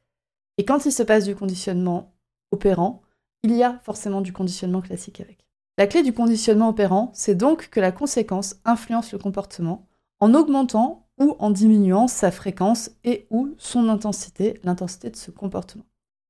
Et 0.58 0.66
quand 0.66 0.86
il 0.86 0.92
se 0.92 1.04
passe 1.04 1.24
du 1.24 1.36
conditionnement 1.36 2.14
opérant, 2.52 3.04
il 3.46 3.56
y 3.56 3.62
a 3.62 3.80
forcément 3.84 4.22
du 4.22 4.34
conditionnement 4.34 4.82
classique 4.82 5.22
avec. 5.22 5.46
La 5.78 5.86
clé 5.86 6.02
du 6.02 6.14
conditionnement 6.14 6.70
opérant, 6.70 7.12
c'est 7.14 7.36
donc 7.36 7.70
que 7.70 7.80
la 7.80 7.92
conséquence 7.92 8.56
influence 8.66 9.12
le 9.12 9.20
comportement 9.20 9.88
en 10.20 10.34
augmentant 10.34 11.08
ou 11.20 11.36
en 11.38 11.52
diminuant 11.52 12.08
sa 12.08 12.32
fréquence 12.32 12.90
et 13.04 13.28
ou 13.30 13.54
son 13.60 13.88
intensité, 13.88 14.60
l'intensité 14.64 15.12
de 15.12 15.16
ce 15.16 15.30
comportement. 15.30 15.86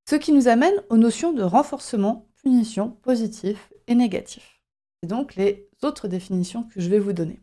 Ce 0.10 0.16
qui 0.16 0.34
nous 0.34 0.50
amène 0.50 0.76
aux 0.90 0.98
notions 0.98 1.32
de 1.32 1.42
renforcement, 1.42 2.28
punition, 2.44 2.90
positif 3.02 3.72
et 3.88 3.96
négatif. 3.96 4.60
C'est 5.02 5.10
donc 5.10 5.36
les 5.36 5.70
autres 5.84 6.10
définitions 6.10 6.64
que 6.64 6.82
je 6.82 6.90
vais 6.90 7.00
vous 7.00 7.14
donner. 7.14 7.40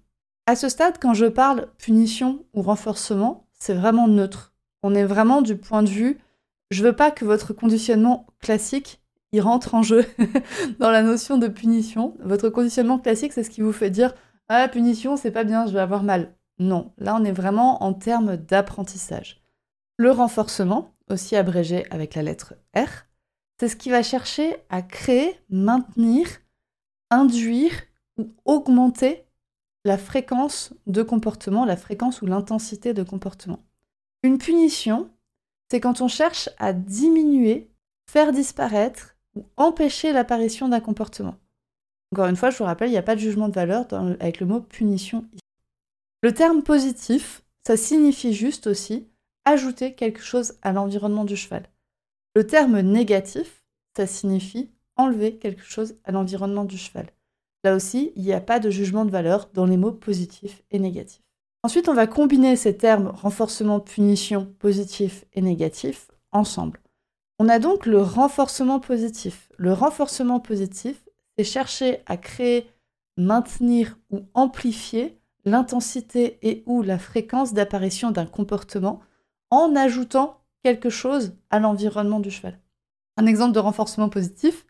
À 0.47 0.55
ce 0.55 0.69
stade, 0.69 0.99
quand 1.01 1.15
je 1.15 1.27
parle 1.27 1.69
punition 1.79 2.45
ou 2.53 2.61
renforcement, 2.61 3.49
c'est 3.59 3.75
vraiment 3.75 4.07
neutre. 4.07 4.53
On 4.83 4.95
est 4.95 5.07
vraiment 5.07 5.41
du 5.41 5.57
point 5.57 5.83
de 5.83 5.89
vue, 5.89 6.19
je 6.71 6.85
veux 6.85 6.95
pas 6.95 7.11
que 7.11 7.25
votre 7.25 7.55
conditionnement 7.55 8.27
classique 8.39 9.02
il 9.33 9.41
rentre 9.41 9.75
en 9.75 9.83
jeu 9.83 10.05
dans 10.79 10.91
la 10.91 11.03
notion 11.03 11.39
de 11.39 11.49
punition. 11.49 12.15
Votre 12.21 12.51
conditionnement 12.51 12.99
classique, 12.99 13.33
c'est 13.33 13.45
ce 13.45 13.51
qui 13.51 13.63
vous 13.63 13.73
fait 13.73 13.91
dire 13.91 14.15
Ah, 14.49 14.69
punition, 14.69 15.17
c'est 15.17 15.31
pas 15.31 15.45
bien, 15.45 15.67
je 15.67 15.73
vais 15.73 15.81
avoir 15.81 16.03
mal. 16.03 16.35
Non, 16.59 16.93
là, 16.99 17.17
on 17.19 17.25
est 17.25 17.33
vraiment 17.33 17.83
en 17.83 17.95
termes 17.95 18.37
d'apprentissage. 18.37 19.43
Le 19.97 20.11
renforcement, 20.11 20.95
aussi 21.09 21.37
abrégé 21.37 21.87
avec 21.91 22.15
la 22.15 22.23
lettre 22.23 22.55
R, 22.77 23.07
c'est 23.59 23.69
ce 23.69 23.77
qui 23.77 23.91
va 23.91 24.03
chercher 24.03 24.57
à 24.71 24.83
créer, 24.83 25.39
maintenir, 25.49 26.27
induire 27.11 27.73
ou 28.19 28.35
augmenter 28.45 29.25
la 29.85 29.99
fréquence 29.99 30.75
de 30.87 31.03
comportement, 31.03 31.65
la 31.65 31.77
fréquence 31.77 32.23
ou 32.23 32.27
l'intensité 32.27 32.95
de 32.95 33.03
comportement. 33.03 33.65
Une 34.23 34.39
punition, 34.39 35.11
c'est 35.71 35.81
quand 35.81 36.01
on 36.01 36.09
cherche 36.09 36.49
à 36.59 36.73
diminuer, 36.73 37.71
faire 38.09 38.33
disparaître 38.33 39.12
ou 39.35 39.45
empêcher 39.57 40.13
l'apparition 40.13 40.69
d'un 40.69 40.81
comportement. 40.81 41.37
Encore 42.13 42.27
une 42.27 42.37
fois, 42.37 42.51
je 42.51 42.59
vous 42.59 42.65
rappelle, 42.65 42.89
il 42.89 42.93
n'y 42.93 42.99
a 42.99 43.03
pas 43.03 43.15
de 43.15 43.21
jugement 43.21 43.49
de 43.49 43.55
valeur 43.55 43.87
avec 44.21 44.41
le 44.41 44.47
mot 44.47 44.61
punition. 44.61 45.25
Le 46.23 46.33
terme 46.33 46.63
positif, 46.63 47.43
ça 47.67 47.77
signifie 47.77 48.35
juste 48.35 48.67
aussi 48.67 49.09
ajouter 49.45 49.95
quelque 49.95 50.23
chose 50.23 50.55
à 50.63 50.73
l'environnement 50.73 51.25
du 51.25 51.37
cheval. 51.37 51.69
Le 52.35 52.47
terme 52.47 52.81
négatif, 52.81 53.65
ça 53.97 54.07
signifie 54.07 54.71
enlever 54.97 55.37
quelque 55.37 55.65
chose 55.65 55.97
à 56.05 56.13
l'environnement 56.13 56.65
du 56.65 56.79
cheval. 56.79 57.07
Là 57.65 57.75
aussi, 57.75 58.13
il 58.17 58.23
n'y 58.23 58.33
a 58.33 58.41
pas 58.41 58.61
de 58.61 58.71
jugement 58.71 59.05
de 59.05 59.11
valeur 59.11 59.49
dans 59.55 59.67
les 59.67 59.77
mots 59.77 59.93
positifs 59.93 60.63
et 60.71 60.79
négatifs. 60.79 61.23
Ensuite, 61.63 61.89
on 61.89 61.95
va 61.95 62.07
combiner 62.07 62.57
ces 62.57 62.77
termes 62.77 63.09
renforcement, 63.09 63.79
punition, 63.79 64.53
positif 64.59 65.25
et 65.33 65.43
négatif 65.43 66.11
ensemble. 66.33 66.81
On 67.45 67.49
a 67.49 67.59
donc 67.59 67.87
le 67.87 68.01
renforcement 68.01 68.79
positif. 68.79 69.51
Le 69.57 69.73
renforcement 69.73 70.39
positif, 70.39 71.03
c'est 71.37 71.43
chercher 71.43 71.99
à 72.07 72.17
créer, 72.17 72.71
maintenir 73.17 73.99
ou 74.11 74.21
amplifier 74.33 75.19
l'intensité 75.45 76.39
et 76.43 76.63
ou 76.67 76.83
la 76.83 77.01
fréquence 77.01 77.53
d'apparition 77.53 78.13
d'un 78.13 78.27
comportement 78.27 79.01
en 79.51 79.75
ajoutant 79.75 80.39
quelque 80.63 80.89
chose 80.89 81.35
à 81.51 81.59
l'environnement 81.59 82.21
du 82.21 82.31
cheval. 82.31 82.61
Un 83.17 83.27
exemple 83.27 83.55
de 83.55 83.59
renforcement 83.59 84.09
positif, 84.09 84.65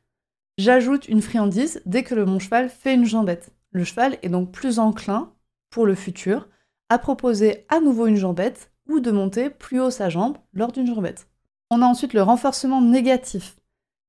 j'ajoute 0.56 1.08
une 1.08 1.20
friandise 1.20 1.82
dès 1.84 2.02
que 2.02 2.14
mon 2.14 2.38
cheval 2.38 2.70
fait 2.70 2.94
une 2.94 3.04
jambette. 3.04 3.52
Le 3.72 3.84
cheval 3.84 4.16
est 4.22 4.30
donc 4.30 4.50
plus 4.50 4.78
enclin, 4.78 5.34
pour 5.68 5.84
le 5.84 5.94
futur, 5.94 6.48
à 6.88 6.96
proposer 6.96 7.66
à 7.68 7.80
nouveau 7.80 8.06
une 8.06 8.16
jambette 8.16 8.72
ou 8.88 9.00
de 9.00 9.10
monter 9.10 9.50
plus 9.50 9.78
haut 9.78 9.90
sa 9.90 10.08
jambe 10.08 10.38
lors 10.54 10.72
d'une 10.72 10.86
jambette. 10.86 11.28
On 11.74 11.80
a 11.80 11.86
ensuite 11.86 12.12
le 12.12 12.22
renforcement 12.22 12.82
négatif, 12.82 13.56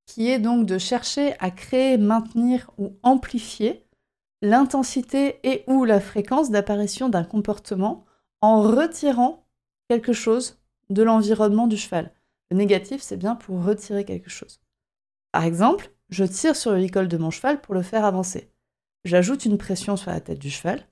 qui 0.05 0.29
est 0.29 0.37
donc 0.37 0.65
de 0.65 0.77
chercher 0.77 1.33
à 1.39 1.49
créer, 1.49 1.97
maintenir 1.97 2.69
ou 2.77 2.97
amplifier 3.03 3.87
l'intensité 4.41 5.39
et 5.49 5.63
ou 5.67 5.85
la 5.85 6.01
fréquence 6.01 6.51
d'apparition 6.51 7.07
d'un 7.07 7.23
comportement 7.23 8.03
en 8.41 8.61
retirant 8.61 9.45
quelque 9.87 10.11
chose 10.11 10.59
de 10.89 11.03
l'environnement 11.03 11.67
du 11.67 11.77
cheval. 11.77 12.11
Le 12.51 12.57
négatif, 12.57 13.01
c'est 13.01 13.15
bien 13.15 13.35
pour 13.35 13.63
retirer 13.63 14.03
quelque 14.03 14.29
chose. 14.29 14.59
Par 15.31 15.45
exemple, 15.45 15.89
je 16.09 16.25
tire 16.25 16.57
sur 16.57 16.71
le 16.71 16.79
licol 16.79 17.07
de 17.07 17.15
mon 17.15 17.31
cheval 17.31 17.61
pour 17.61 17.75
le 17.75 17.81
faire 17.81 18.03
avancer. 18.03 18.51
J'ajoute 19.05 19.45
une 19.45 19.57
pression 19.57 19.95
sur 19.95 20.11
la 20.11 20.19
tête 20.19 20.39
du 20.39 20.49
cheval. 20.49 20.85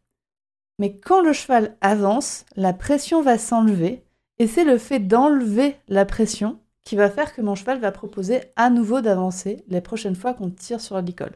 Mais 0.79 0.97
quand 0.97 1.19
le 1.19 1.33
cheval 1.33 1.75
avance, 1.81 2.45
la 2.55 2.71
pression 2.71 3.21
va 3.21 3.37
s'enlever 3.37 4.05
et 4.39 4.47
c'est 4.47 4.63
le 4.63 4.77
fait 4.77 4.99
d'enlever 4.99 5.75
la 5.89 6.05
pression 6.05 6.60
qui 6.83 6.95
va 6.95 7.09
faire 7.09 7.33
que 7.33 7.41
mon 7.41 7.55
cheval 7.55 7.79
va 7.79 7.91
proposer 7.91 8.41
à 8.55 8.69
nouveau 8.69 9.01
d'avancer 9.01 9.63
les 9.67 9.81
prochaines 9.81 10.15
fois 10.15 10.33
qu'on 10.33 10.50
tire 10.50 10.81
sur 10.81 11.00
licol. 11.01 11.31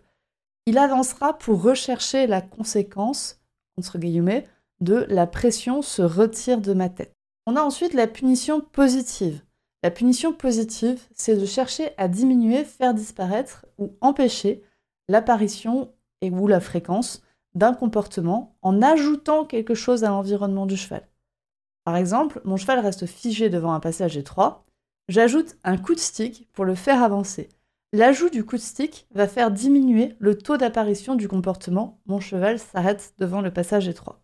Il 0.66 0.78
avancera 0.78 1.38
pour 1.38 1.62
rechercher 1.62 2.28
la 2.28 2.42
conséquence, 2.42 3.40
entre 3.78 4.00
guillemets, 4.00 4.46
de 4.82 5.06
la 5.10 5.28
pression 5.28 5.82
se 5.82 6.02
retire 6.02 6.62
de 6.62 6.74
ma 6.74 6.90
tête. 6.90 7.14
On 7.46 7.56
a 7.56 7.62
ensuite 7.62 7.94
la 7.94 8.08
punition 8.08 8.60
positive. 8.60 9.42
La 9.84 9.92
punition 9.92 10.34
positive, 10.34 11.00
c'est 11.14 11.38
de 11.38 11.46
chercher 11.46 11.92
à 11.98 12.08
diminuer, 12.08 12.64
faire 12.64 12.96
disparaître 12.96 13.68
ou 13.78 13.96
empêcher 14.02 14.64
l'apparition 15.08 15.94
et 16.22 16.32
ou 16.32 16.48
la 16.48 16.60
fréquence 16.60 17.22
d'un 17.54 17.74
comportement 17.74 18.58
en 18.62 18.82
ajoutant 18.82 19.46
quelque 19.46 19.76
chose 19.76 20.04
à 20.04 20.10
l'environnement 20.10 20.66
du 20.66 20.76
cheval. 20.76 21.08
Par 21.84 21.96
exemple, 21.96 22.42
mon 22.44 22.58
cheval 22.58 22.80
reste 22.80 23.06
figé 23.06 23.50
devant 23.50 23.74
un 23.74 23.80
passage 23.80 24.18
étroit. 24.18 24.66
J'ajoute 25.08 25.56
un 25.64 25.78
coup 25.78 25.94
de 25.94 26.00
stick 26.00 26.50
pour 26.54 26.66
le 26.66 26.74
faire 26.74 27.04
avancer. 27.04 27.50
L'ajout 27.94 28.30
du 28.30 28.44
coup 28.44 28.56
de 28.56 28.62
stick 28.62 29.08
va 29.14 29.28
faire 29.28 29.52
diminuer 29.52 30.16
le 30.20 30.38
taux 30.38 30.58
d'apparition 30.58 31.16
du 31.16 31.28
comportement 31.28 32.02
mon 32.08 32.20
cheval 32.20 32.60
s'arrête 32.60 33.14
devant 33.20 33.42
le 33.42 33.54
passage 33.54 33.88
étroit. 33.88 34.22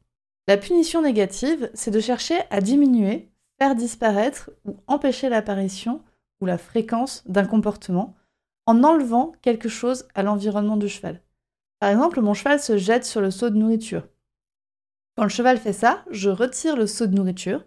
La 0.48 0.58
punition 0.58 1.02
négative, 1.02 1.70
c'est 1.76 1.92
de 1.92 2.00
chercher 2.00 2.40
à 2.50 2.62
diminuer, 2.62 3.32
faire 3.60 3.76
disparaître 3.76 4.50
ou 4.66 4.76
empêcher 4.88 5.30
l'apparition 5.30 6.02
ou 6.42 6.48
la 6.48 6.58
fréquence 6.58 7.24
d'un 7.28 7.46
comportement 7.46 8.16
en 8.66 8.84
enlevant 8.84 9.34
quelque 9.42 9.70
chose 9.70 10.06
à 10.16 10.24
l'environnement 10.24 10.78
du 10.78 10.90
cheval. 10.90 11.22
Par 11.80 11.90
exemple, 11.90 12.22
mon 12.22 12.34
cheval 12.34 12.60
se 12.60 12.78
jette 12.78 13.06
sur 13.06 13.22
le 13.22 13.32
seau 13.32 13.50
de 13.50 13.58
nourriture. 13.58 14.08
Quand 15.16 15.24
le 15.24 15.30
cheval 15.30 15.58
fait 15.58 15.74
ça, 15.74 16.04
je 16.10 16.30
retire 16.30 16.76
le 16.76 16.88
seau 16.88 17.06
de 17.06 17.16
nourriture 17.16 17.64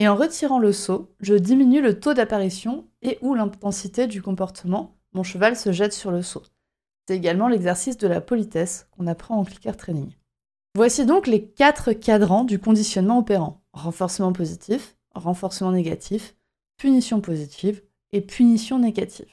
et 0.00 0.08
en 0.08 0.16
retirant 0.16 0.58
le 0.58 0.72
seau, 0.72 1.14
je 1.20 1.34
diminue 1.34 1.80
le 1.80 1.98
taux 2.00 2.14
d'apparition 2.14 2.86
et 3.02 3.18
ou 3.20 3.34
l'intensité 3.34 4.06
du 4.06 4.22
comportement. 4.22 4.96
Mon 5.12 5.22
cheval 5.22 5.56
se 5.56 5.72
jette 5.72 5.92
sur 5.92 6.10
le 6.10 6.22
seau. 6.22 6.42
C'est 7.06 7.16
également 7.16 7.48
l'exercice 7.48 7.98
de 7.98 8.08
la 8.08 8.20
politesse 8.20 8.88
qu'on 8.90 9.06
apprend 9.06 9.36
en 9.36 9.44
clicker 9.44 9.76
training. 9.76 10.12
Voici 10.74 11.06
donc 11.06 11.26
les 11.26 11.44
quatre 11.44 11.92
cadrans 11.92 12.44
du 12.44 12.58
conditionnement 12.58 13.18
opérant. 13.18 13.62
Renforcement 13.72 14.32
positif, 14.32 14.96
renforcement 15.14 15.70
négatif, 15.70 16.34
punition 16.76 17.20
positive 17.20 17.82
et 18.12 18.20
punition 18.20 18.78
négative. 18.78 19.32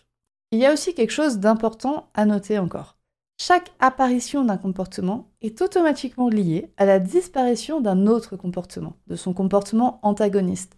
Il 0.52 0.60
y 0.60 0.66
a 0.66 0.74
aussi 0.74 0.94
quelque 0.94 1.12
chose 1.12 1.40
d'important 1.40 2.10
à 2.14 2.26
noter 2.26 2.60
encore. 2.60 2.98
Chaque 3.44 3.72
apparition 3.80 4.46
d'un 4.46 4.58
comportement 4.58 5.32
est 5.42 5.64
automatiquement 5.64 6.30
liée 6.30 6.72
à 6.78 6.86
la 6.86 7.00
disparition 7.00 7.82
d'un 7.82 8.06
autre 8.06 8.36
comportement, 8.36 8.98
de 9.08 9.16
son 9.16 9.34
comportement 9.34 10.00
antagoniste. 10.04 10.78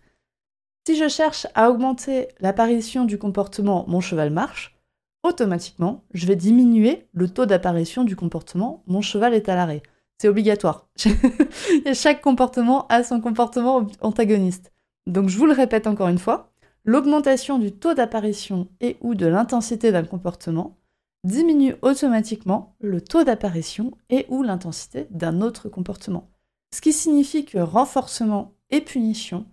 Si 0.87 0.95
je 0.95 1.09
cherche 1.09 1.45
à 1.55 1.69
augmenter 1.69 2.29
l'apparition 2.39 3.03
du 3.03 3.17
comportement 3.17 3.83
mon 3.89 3.99
cheval 3.99 4.29
marche, 4.29 4.79
automatiquement, 5.23 6.05
je 6.13 6.25
vais 6.25 6.37
diminuer 6.37 7.05
le 7.11 7.27
taux 7.27 7.45
d'apparition 7.45 8.05
du 8.05 8.15
comportement 8.15 8.81
mon 8.87 9.01
cheval 9.01 9.33
est 9.33 9.49
à 9.49 9.55
l'arrêt. 9.57 9.83
C'est 10.17 10.29
obligatoire. 10.29 10.87
chaque 11.93 12.21
comportement 12.21 12.87
a 12.87 13.03
son 13.03 13.19
comportement 13.19 13.87
antagoniste. 13.99 14.71
Donc 15.05 15.27
je 15.27 15.37
vous 15.37 15.47
le 15.47 15.51
répète 15.51 15.85
encore 15.85 16.07
une 16.07 16.17
fois, 16.17 16.53
l'augmentation 16.85 17.59
du 17.59 17.73
taux 17.73 17.93
d'apparition 17.93 18.69
et 18.79 18.95
ou 19.01 19.15
de 19.15 19.25
l'intensité 19.25 19.91
d'un 19.91 20.05
comportement 20.05 20.77
diminue 21.23 21.75
automatiquement 21.81 22.75
le 22.81 23.01
taux 23.01 23.23
d'apparition 23.23 23.91
et 24.09 24.25
ou 24.29 24.43
l'intensité 24.43 25.07
d'un 25.09 25.41
autre 25.41 25.69
comportement. 25.69 26.29
Ce 26.73 26.81
qui 26.81 26.91
signifie 26.91 27.45
que 27.45 27.59
renforcement 27.59 28.55
et 28.69 28.81
punition 28.81 29.45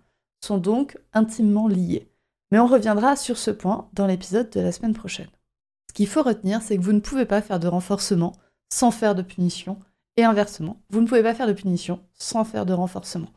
sont 0.43 0.57
donc 0.57 0.97
intimement 1.13 1.67
liés. 1.67 2.09
Mais 2.51 2.59
on 2.59 2.67
reviendra 2.67 3.15
sur 3.15 3.37
ce 3.37 3.51
point 3.51 3.89
dans 3.93 4.07
l'épisode 4.07 4.49
de 4.49 4.59
la 4.59 4.71
semaine 4.71 4.93
prochaine. 4.93 5.29
Ce 5.89 5.93
qu'il 5.93 6.07
faut 6.07 6.23
retenir, 6.23 6.61
c'est 6.61 6.77
que 6.77 6.81
vous 6.81 6.93
ne 6.93 6.99
pouvez 6.99 7.25
pas 7.25 7.41
faire 7.41 7.59
de 7.59 7.67
renforcement 7.67 8.33
sans 8.69 8.91
faire 8.91 9.15
de 9.15 9.21
punition 9.21 9.77
Et 10.17 10.23
inversement, 10.23 10.81
vous 10.89 10.99
ne 11.01 11.07
pouvez 11.07 11.23
pas 11.23 11.35
faire 11.35 11.47
de 11.47 11.53
punition 11.53 12.01
sans 12.13 12.43
faire 12.43 12.65
de 12.65 12.73
renforcement. 12.73 13.29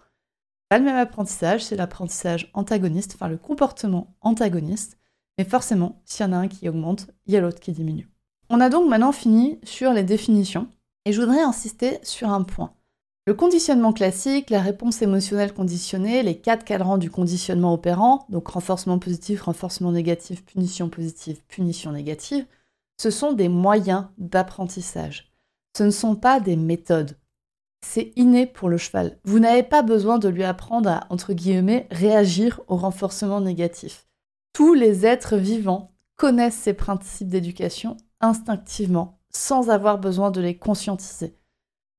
Pas 0.68 0.78
le 0.78 0.84
même 0.84 0.96
apprentissage, 0.96 1.64
c'est 1.64 1.76
l'apprentissage 1.76 2.50
antagoniste, 2.54 3.12
enfin 3.14 3.28
le 3.28 3.36
comportement 3.36 4.16
antagoniste, 4.22 4.98
mais 5.38 5.44
forcément, 5.44 6.02
s'il 6.04 6.26
y 6.26 6.28
en 6.28 6.32
a 6.32 6.36
un 6.36 6.48
qui 6.48 6.68
augmente, 6.68 7.08
il 7.26 7.34
y 7.34 7.36
a 7.36 7.40
l'autre 7.40 7.60
qui 7.60 7.72
diminue. 7.72 8.13
On 8.50 8.60
a 8.60 8.68
donc 8.68 8.88
maintenant 8.88 9.12
fini 9.12 9.58
sur 9.64 9.92
les 9.92 10.02
définitions, 10.02 10.68
et 11.04 11.12
je 11.12 11.20
voudrais 11.20 11.42
insister 11.42 11.98
sur 12.02 12.30
un 12.30 12.42
point. 12.42 12.74
Le 13.26 13.32
conditionnement 13.32 13.94
classique, 13.94 14.50
la 14.50 14.60
réponse 14.60 15.00
émotionnelle 15.00 15.54
conditionnée, 15.54 16.22
les 16.22 16.38
quatre 16.38 16.64
cadrans 16.64 16.98
du 16.98 17.10
conditionnement 17.10 17.72
opérant, 17.72 18.26
donc 18.28 18.48
renforcement 18.48 18.98
positif, 18.98 19.42
renforcement 19.42 19.92
négatif, 19.92 20.44
punition 20.44 20.90
positive, 20.90 21.40
punition 21.48 21.92
négative, 21.92 22.44
ce 23.00 23.10
sont 23.10 23.32
des 23.32 23.48
moyens 23.48 24.06
d'apprentissage. 24.18 25.32
Ce 25.76 25.84
ne 25.84 25.90
sont 25.90 26.16
pas 26.16 26.38
des 26.38 26.56
méthodes. 26.56 27.16
C'est 27.84 28.12
inné 28.16 28.46
pour 28.46 28.68
le 28.68 28.76
cheval. 28.76 29.18
Vous 29.24 29.38
n'avez 29.38 29.62
pas 29.62 29.82
besoin 29.82 30.18
de 30.18 30.28
lui 30.28 30.44
apprendre 30.44 30.90
à, 30.90 31.06
entre 31.08 31.32
guillemets, 31.32 31.86
réagir 31.90 32.60
au 32.68 32.76
renforcement 32.76 33.40
négatif. 33.40 34.06
Tous 34.52 34.74
les 34.74 35.06
êtres 35.06 35.36
vivants 35.36 35.92
connaissent 36.16 36.54
ces 36.54 36.74
principes 36.74 37.28
d'éducation 37.28 37.96
instinctivement, 38.25 39.19
sans 39.31 39.71
avoir 39.71 39.99
besoin 39.99 40.31
de 40.31 40.40
les 40.40 40.57
conscientiser. 40.57 41.37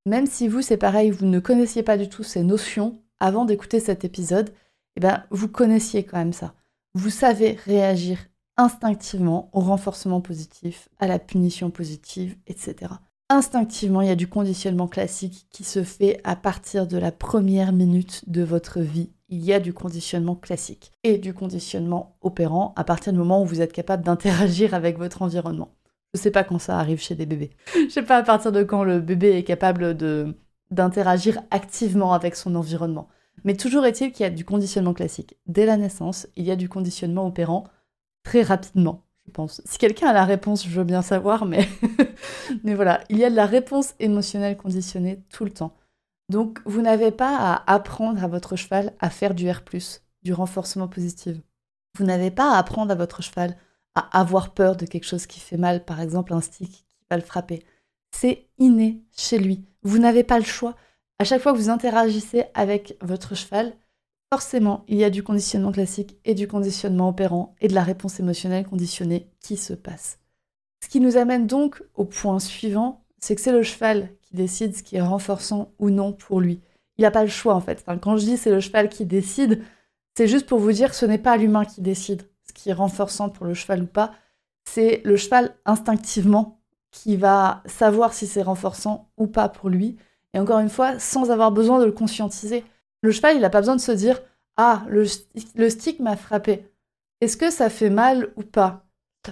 Même 0.06 0.28
si 0.28 0.48
vous, 0.48 0.62
c'est 0.62 0.78
pareil, 0.78 1.12
vous 1.12 1.26
ne 1.26 1.40
connaissiez 1.40 1.84
pas 1.84 1.98
du 1.98 2.10
tout 2.10 2.24
ces 2.24 2.44
notions 2.44 3.02
avant 3.20 3.46
d'écouter 3.46 3.80
cet 3.80 4.04
épisode, 4.04 4.54
eh 4.96 5.00
ben, 5.00 5.24
vous 5.30 5.48
connaissiez 5.48 6.04
quand 6.04 6.18
même 6.18 6.34
ça. 6.34 6.54
Vous 6.94 7.10
savez 7.10 7.58
réagir 7.66 8.20
instinctivement 8.58 9.50
au 9.54 9.60
renforcement 9.60 10.22
positif, 10.22 10.90
à 11.00 11.08
la 11.08 11.20
punition 11.20 11.70
positive, 11.70 12.38
etc. 12.48 12.94
Instinctivement, 13.30 14.02
il 14.02 14.08
y 14.08 14.12
a 14.12 14.16
du 14.16 14.28
conditionnement 14.28 14.88
classique 14.88 15.48
qui 15.52 15.64
se 15.64 15.84
fait 15.84 16.22
à 16.24 16.36
partir 16.36 16.88
de 16.88 16.98
la 16.98 17.12
première 17.12 17.74
minute 17.74 18.24
de 18.30 18.44
votre 18.44 18.80
vie. 18.80 19.10
Il 19.30 19.44
y 19.44 19.52
a 19.52 19.60
du 19.60 19.74
conditionnement 19.74 20.36
classique 20.36 20.92
et 21.04 21.18
du 21.18 21.34
conditionnement 21.34 22.16
opérant 22.22 22.74
à 22.76 22.84
partir 22.84 23.12
du 23.12 23.20
moment 23.20 23.42
où 23.42 23.46
vous 23.46 23.62
êtes 23.62 23.74
capable 23.74 24.04
d'interagir 24.04 24.74
avec 24.74 24.98
votre 24.98 25.24
environnement. 25.24 25.72
Je 26.16 26.22
sais 26.22 26.32
pas 26.32 26.46
quand 26.46 26.60
ça 26.60 26.80
arrive 26.80 27.02
chez 27.02 27.14
des 27.14 27.26
bébés. 27.26 27.50
Je 27.74 27.90
sais 27.90 28.02
pas 28.02 28.16
à 28.16 28.24
partir 28.24 28.54
de 28.54 28.64
quand 28.64 28.86
le 28.86 29.02
bébé 29.02 29.32
est 29.32 29.44
capable 29.44 29.98
de 29.98 30.34
d'interagir 30.72 31.42
activement 31.52 32.14
avec 32.14 32.38
son 32.38 32.56
environnement. 32.56 33.10
Mais 33.44 33.56
toujours 33.56 33.86
est-il 33.86 34.14
qu'il 34.14 34.24
y 34.24 34.28
a 34.28 34.30
du 34.30 34.46
conditionnement 34.46 34.94
classique. 34.94 35.36
Dès 35.46 35.66
la 35.66 35.76
naissance, 35.76 36.28
il 36.38 36.46
y 36.46 36.52
a 36.52 36.56
du 36.56 36.70
conditionnement 36.70 37.28
opérant 37.28 37.66
très 38.24 38.44
rapidement, 38.44 39.04
je 39.28 39.32
pense. 39.32 39.62
Si 39.66 39.78
quelqu'un 39.78 40.08
a 40.08 40.14
la 40.14 40.24
réponse, 40.24 40.66
je 40.66 40.70
veux 40.70 40.86
bien 40.86 41.02
savoir, 41.02 41.46
mais, 41.46 41.68
mais 42.64 42.76
voilà, 42.76 43.04
il 43.10 43.18
y 43.18 43.26
a 43.26 43.30
de 43.30 43.36
la 43.36 43.46
réponse 43.46 43.94
émotionnelle 44.00 44.56
conditionnée 44.56 45.22
tout 45.30 45.44
le 45.44 45.52
temps. 45.52 45.76
Donc, 46.30 46.60
vous 46.66 46.82
n'avez 46.82 47.12
pas 47.12 47.38
à 47.38 47.74
apprendre 47.74 48.24
à 48.24 48.28
votre 48.28 48.56
cheval 48.56 48.94
à 49.02 49.10
faire 49.10 49.36
du 49.36 49.50
R+, 49.52 49.62
du 50.24 50.34
renforcement 50.34 50.88
positif. 50.88 51.38
Vous 51.98 52.06
n'avez 52.06 52.32
pas 52.32 52.54
à 52.54 52.58
apprendre 52.58 52.92
à 52.92 52.96
votre 52.96 53.22
cheval 53.22 53.58
à 53.96 54.20
avoir 54.20 54.54
peur 54.54 54.76
de 54.76 54.86
quelque 54.86 55.06
chose 55.06 55.26
qui 55.26 55.40
fait 55.40 55.58
mal, 55.58 55.84
par 55.84 56.02
exemple 56.02 56.34
un 56.34 56.42
stick 56.42 56.72
qui 56.72 57.06
va 57.10 57.18
le 57.18 57.24
frapper. 57.24 57.64
C'est 58.12 58.48
inné 58.60 59.04
chez 59.16 59.38
lui. 59.38 59.66
Vous 59.84 60.00
n'avez 60.00 60.24
pas 60.24 60.40
le 60.40 60.46
choix. 60.46 60.76
À 61.20 61.24
chaque 61.24 61.42
fois 61.42 61.54
que 61.54 61.58
vous 61.58 61.70
interagissez 61.70 62.46
avec 62.54 62.98
votre 63.02 63.36
cheval, 63.36 63.74
forcément, 64.32 64.84
il 64.88 64.98
y 64.98 65.04
a 65.04 65.10
du 65.10 65.24
conditionnement 65.24 65.72
classique 65.72 66.18
et 66.26 66.34
du 66.34 66.48
conditionnement 66.48 67.10
opérant 67.10 67.56
et 67.62 67.68
de 67.68 67.74
la 67.74 67.84
réponse 67.84 68.20
émotionnelle 68.20 68.68
conditionnée 68.68 69.30
qui 69.40 69.58
se 69.58 69.74
passe. 69.74 70.20
Ce 70.84 70.90
qui 70.90 71.00
nous 71.00 71.18
amène 71.18 71.48
donc 71.48 71.82
au 71.96 72.06
point 72.06 72.40
suivant, 72.40 73.06
c'est 73.20 73.36
que 73.36 73.42
c'est 73.42 73.52
le 73.52 73.64
cheval 73.64 74.10
qui 74.22 74.36
décide 74.36 74.76
ce 74.76 74.84
qui 74.84 74.98
est 74.98 75.02
renforçant 75.02 75.72
ou 75.80 75.90
non 75.90 76.12
pour 76.12 76.42
lui. 76.42 76.62
Il 76.98 77.04
n'a 77.04 77.12
pas 77.12 77.24
le 77.24 77.30
choix 77.30 77.56
en 77.56 77.62
fait. 77.62 77.84
quand 78.02 78.18
je 78.18 78.26
dis 78.26 78.38
c'est 78.38 78.52
le 78.52 78.60
cheval 78.60 78.90
qui 78.90 79.06
décide, 79.06 79.64
c'est 80.18 80.28
juste 80.28 80.48
pour 80.48 80.60
vous 80.60 80.72
dire 80.72 80.94
ce 80.94 81.06
n'est 81.06 81.18
pas 81.18 81.38
l'humain 81.38 81.66
qui 81.66 81.82
décide 81.82 82.24
qui 82.54 82.70
est 82.70 82.74
renforçant 82.74 83.30
pour 83.30 83.46
le 83.46 83.54
cheval 83.54 83.84
ou 83.84 83.88
pas, 83.88 84.14
c'est 84.66 85.02
le 85.06 85.18
cheval 85.18 85.56
instinctivement 85.66 86.60
qui 86.92 87.18
va 87.18 87.62
savoir 87.66 88.14
si 88.14 88.28
c'est 88.28 88.42
renforçant 88.42 89.10
ou 89.18 89.28
pas 89.28 89.50
pour 89.50 89.70
lui. 89.70 89.98
Et 90.34 90.40
encore 90.40 90.60
une 90.60 90.70
fois, 90.70 91.00
sans 91.00 91.32
avoir 91.32 91.52
besoin 91.52 91.80
de 91.80 91.86
le 91.86 91.92
conscientiser. 91.92 92.64
Le 93.02 93.12
cheval, 93.12 93.36
il 93.36 93.42
n'a 93.42 93.50
pas 93.50 93.62
besoin 93.62 93.76
de 93.76 93.82
se 93.82 93.92
dire 93.92 94.22
Ah, 94.58 94.84
le, 94.88 95.06
le 95.56 95.70
stick 95.70 96.00
m'a 96.00 96.16
frappé. 96.16 96.72
Est-ce 97.22 97.38
que 97.38 97.52
ça 97.52 97.70
fait 97.70 97.90
mal 97.90 98.32
ou 98.36 98.44
pas? 98.44 98.86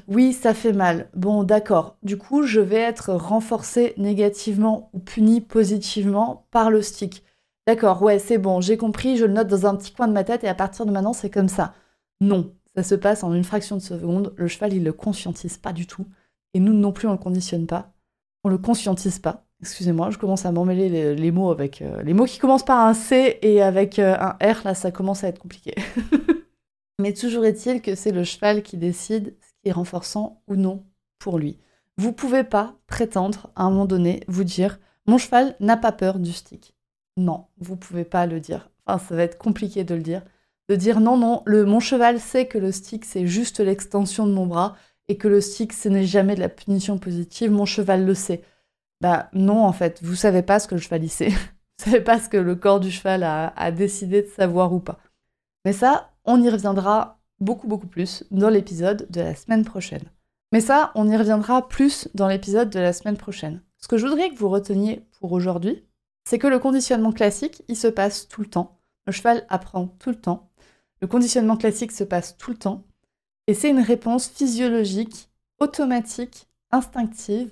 Oui, 0.08 0.34
ça 0.34 0.54
fait 0.54 0.74
mal. 0.74 1.10
Bon, 1.14 1.44
d'accord. 1.44 1.98
Du 2.04 2.18
coup, 2.18 2.44
je 2.44 2.60
vais 2.60 2.78
être 2.80 3.14
renforcé 3.14 3.94
négativement 3.98 4.90
ou 4.94 5.00
puni 5.00 5.42
positivement 5.42 6.48
par 6.52 6.72
le 6.72 6.82
stick. 6.82 7.24
D'accord, 7.68 8.02
ouais, 8.02 8.20
c'est 8.20 8.38
bon, 8.38 8.60
j'ai 8.60 8.76
compris, 8.78 9.16
je 9.18 9.26
le 9.26 9.34
note 9.34 9.48
dans 9.48 9.66
un 9.68 9.76
petit 9.76 9.94
coin 9.94 10.08
de 10.08 10.14
ma 10.14 10.24
tête 10.26 10.44
et 10.44 10.50
à 10.50 10.56
partir 10.56 10.86
de 10.86 10.92
maintenant, 10.92 11.14
c'est 11.14 11.30
comme 11.30 11.48
ça. 11.48 11.74
Non, 12.20 12.54
ça 12.76 12.84
se 12.84 12.96
passe 12.96 13.24
en 13.24 13.34
une 13.34 13.44
fraction 13.44 13.78
de 13.78 13.82
seconde. 13.82 14.34
Le 14.36 14.48
cheval, 14.48 14.74
il 14.74 14.84
le 14.84 14.94
conscientise 14.94 15.58
pas 15.58 15.74
du 15.74 15.88
tout. 15.88 16.06
Et 16.54 16.60
nous 16.60 16.74
non 16.74 16.92
plus, 16.92 17.08
on 17.08 17.12
le 17.12 17.18
conditionne 17.18 17.68
pas. 17.68 17.94
On 18.44 18.50
le 18.50 18.58
conscientise 18.58 19.20
pas. 19.20 19.46
Excusez-moi, 19.62 20.10
je 20.10 20.18
commence 20.18 20.46
à 20.46 20.52
m'emmêler 20.52 21.16
les, 21.16 21.32
mots 21.32 21.52
avec 21.52 21.82
euh, 21.82 22.02
les 22.04 22.14
mots 22.14 22.26
qui 22.26 22.38
commencent 22.38 22.66
par 22.66 22.86
un 22.86 22.94
C 22.94 23.40
et 23.42 23.62
avec 23.62 23.98
euh, 23.98 24.16
un 24.20 24.32
R. 24.42 24.62
Là, 24.66 24.74
ça 24.74 24.92
commence 24.92 25.24
à 25.24 25.30
être 25.30 25.40
compliqué. 25.40 25.74
Mais 27.00 27.14
toujours 27.14 27.46
est-il 27.46 27.82
que 27.82 27.96
c'est 27.96 28.12
le 28.12 28.24
cheval 28.24 28.62
qui 28.62 28.78
décide 28.78 29.36
ce 29.42 29.48
qui 29.62 29.70
est 29.70 29.72
renforçant 29.72 30.42
ou 30.48 30.56
non 30.56 30.86
pour 31.18 31.40
lui. 31.40 31.60
Vous 31.98 32.12
pouvez 32.12 32.44
pas 32.44 32.76
prétendre 32.88 33.52
à 33.56 33.64
un 33.64 33.70
moment 33.70 33.86
donné 33.86 34.24
vous 34.28 34.44
dire 34.44 34.80
mon 35.06 35.18
cheval 35.18 35.56
n'a 35.60 35.78
pas 35.78 35.92
peur 35.92 36.20
du 36.20 36.32
stick. 36.32 36.76
Non, 37.18 37.46
vous 37.58 37.76
pouvez 37.76 38.06
pas 38.06 38.26
le 38.26 38.40
dire. 38.40 38.70
Enfin, 38.86 39.06
ça 39.10 39.16
va 39.16 39.24
être 39.24 39.38
compliqué 39.38 39.84
de 39.84 39.96
le 39.96 40.02
dire 40.02 40.24
de 40.70 40.76
dire 40.76 41.00
non, 41.00 41.18
non, 41.18 41.44
le, 41.46 41.66
mon 41.66 41.80
cheval 41.80 42.20
sait 42.20 42.48
que 42.48 42.58
le 42.58 42.72
stick 42.72 43.06
c'est 43.06 43.28
juste 43.28 43.60
l'extension 43.60 44.26
de 44.26 44.34
mon 44.34 44.46
bras 44.46 44.76
et 45.08 45.18
que 45.18 45.28
le 45.28 45.42
stick 45.42 45.74
ce 45.74 45.90
n'est 45.90 46.06
jamais 46.06 46.36
de 46.36 46.40
la 46.40 46.50
punition 46.50 46.98
positive, 46.98 47.52
mon 47.52 47.66
cheval 47.66 48.06
le 48.06 48.14
sait. 48.14 48.44
Bah 49.02 49.30
non, 49.34 49.66
en 49.66 49.74
fait, 49.74 50.00
vous 50.02 50.16
savez 50.16 50.44
pas 50.44 50.60
ce 50.60 50.68
que 50.68 50.76
le 50.76 50.82
cheval 50.82 51.04
y 51.04 51.10
sait. 51.10 51.30
vous 51.30 51.86
savez 51.86 52.02
pas 52.02 52.20
ce 52.20 52.30
que 52.30 52.38
le 52.38 52.56
corps 52.56 52.80
du 52.80 52.92
cheval 52.92 53.24
a, 53.24 53.54
a 53.58 53.72
décidé 53.72 54.22
de 54.22 54.28
savoir 54.28 54.74
ou 54.74 54.80
pas. 54.80 55.00
Mais 55.66 55.74
ça, 55.74 56.12
on 56.26 56.42
y 56.42 56.50
reviendra 56.50 57.20
beaucoup, 57.40 57.68
beaucoup 57.68 57.88
plus 57.88 58.24
dans 58.32 58.50
l'épisode 58.50 59.08
de 59.10 59.22
la 59.22 59.36
semaine 59.36 59.66
prochaine. 59.66 60.04
Mais 60.54 60.62
ça, 60.62 60.92
on 60.96 61.10
y 61.10 61.18
reviendra 61.18 61.68
plus 61.68 62.08
dans 62.14 62.28
l'épisode 62.28 62.70
de 62.70 62.80
la 62.80 62.94
semaine 62.94 63.18
prochaine. 63.18 63.62
Ce 63.78 63.88
que 63.88 63.98
je 63.98 64.06
voudrais 64.06 64.30
que 64.30 64.38
vous 64.38 64.50
reteniez 64.50 65.06
pour 65.20 65.32
aujourd'hui, 65.32 65.84
c'est 66.26 66.40
que 66.40 66.48
le 66.48 66.60
conditionnement 66.60 67.12
classique, 67.12 67.64
il 67.68 67.76
se 67.76 67.88
passe 67.88 68.28
tout 68.28 68.42
le 68.42 68.48
temps. 68.48 68.80
Le 69.06 69.12
cheval 69.12 69.46
apprend 69.50 69.88
tout 70.00 70.10
le 70.10 70.16
temps. 70.16 70.52
Le 71.04 71.08
conditionnement 71.08 71.58
classique 71.58 71.92
se 71.92 72.06
passe 72.06 72.38
tout 72.38 72.52
le 72.52 72.56
temps 72.56 72.86
et 73.48 73.54
c'est 73.54 73.70
une 73.70 73.82
réponse 73.82 74.30
physiologique, 74.30 75.30
automatique, 75.60 76.48
instinctive 76.72 77.52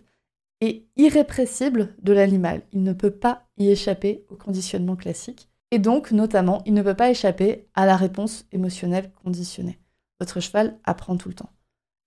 et 0.61 0.87
irrépressible 0.95 1.93
de 2.01 2.13
l'animal. 2.13 2.61
Il 2.71 2.81
ne 2.83 2.93
peut 2.93 3.11
pas 3.11 3.43
y 3.57 3.67
échapper 3.67 4.23
au 4.29 4.35
conditionnement 4.35 4.95
classique 4.95 5.49
et 5.71 5.79
donc 5.79 6.13
notamment 6.13 6.61
il 6.65 6.73
ne 6.73 6.81
peut 6.81 6.93
pas 6.93 7.09
échapper 7.09 7.67
à 7.73 7.85
la 7.85 7.97
réponse 7.97 8.45
émotionnelle 8.53 9.11
conditionnée. 9.21 9.79
Votre 10.21 10.39
cheval 10.39 10.79
apprend 10.85 11.17
tout 11.17 11.27
le 11.27 11.35
temps. 11.35 11.49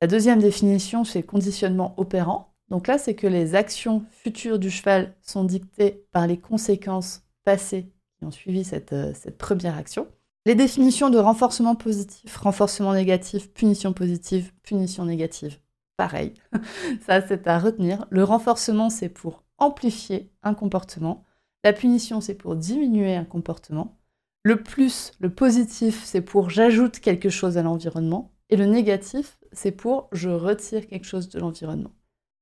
La 0.00 0.08
deuxième 0.08 0.40
définition, 0.40 1.04
c'est 1.04 1.22
conditionnement 1.22 1.92
opérant. 1.98 2.54
Donc 2.70 2.86
là, 2.86 2.96
c'est 2.96 3.14
que 3.14 3.26
les 3.26 3.54
actions 3.54 4.02
futures 4.12 4.58
du 4.58 4.70
cheval 4.70 5.14
sont 5.20 5.44
dictées 5.44 6.06
par 6.10 6.26
les 6.26 6.38
conséquences 6.38 7.22
passées 7.44 7.92
qui 8.16 8.24
ont 8.24 8.30
suivi 8.30 8.64
cette, 8.64 8.94
euh, 8.94 9.12
première 9.36 9.76
action. 9.76 10.08
Les 10.46 10.54
définitions 10.54 11.08
de 11.08 11.18
renforcement 11.18 11.74
positif, 11.74 12.36
renforcement 12.36 12.92
négatif, 12.92 13.50
punition 13.52 13.92
positive, 13.92 14.52
punition 14.62 15.06
négative. 15.06 15.58
Pareil, 15.96 16.34
ça 17.06 17.26
c'est 17.26 17.46
à 17.46 17.58
retenir. 17.58 18.06
Le 18.10 18.24
renforcement 18.24 18.90
c'est 18.90 19.08
pour 19.08 19.44
amplifier 19.58 20.30
un 20.42 20.54
comportement. 20.54 21.24
La 21.64 21.72
punition 21.72 22.20
c'est 22.20 22.34
pour 22.34 22.56
diminuer 22.56 23.16
un 23.16 23.24
comportement. 23.24 23.98
Le 24.42 24.62
plus, 24.62 25.12
le 25.20 25.30
positif, 25.30 26.04
c'est 26.04 26.20
pour 26.20 26.50
j'ajoute 26.50 27.00
quelque 27.00 27.30
chose 27.30 27.56
à 27.56 27.62
l'environnement. 27.62 28.30
Et 28.50 28.56
le 28.56 28.66
négatif, 28.66 29.38
c'est 29.52 29.72
pour 29.72 30.08
je 30.12 30.28
retire 30.28 30.86
quelque 30.86 31.06
chose 31.06 31.30
de 31.30 31.40
l'environnement. 31.40 31.92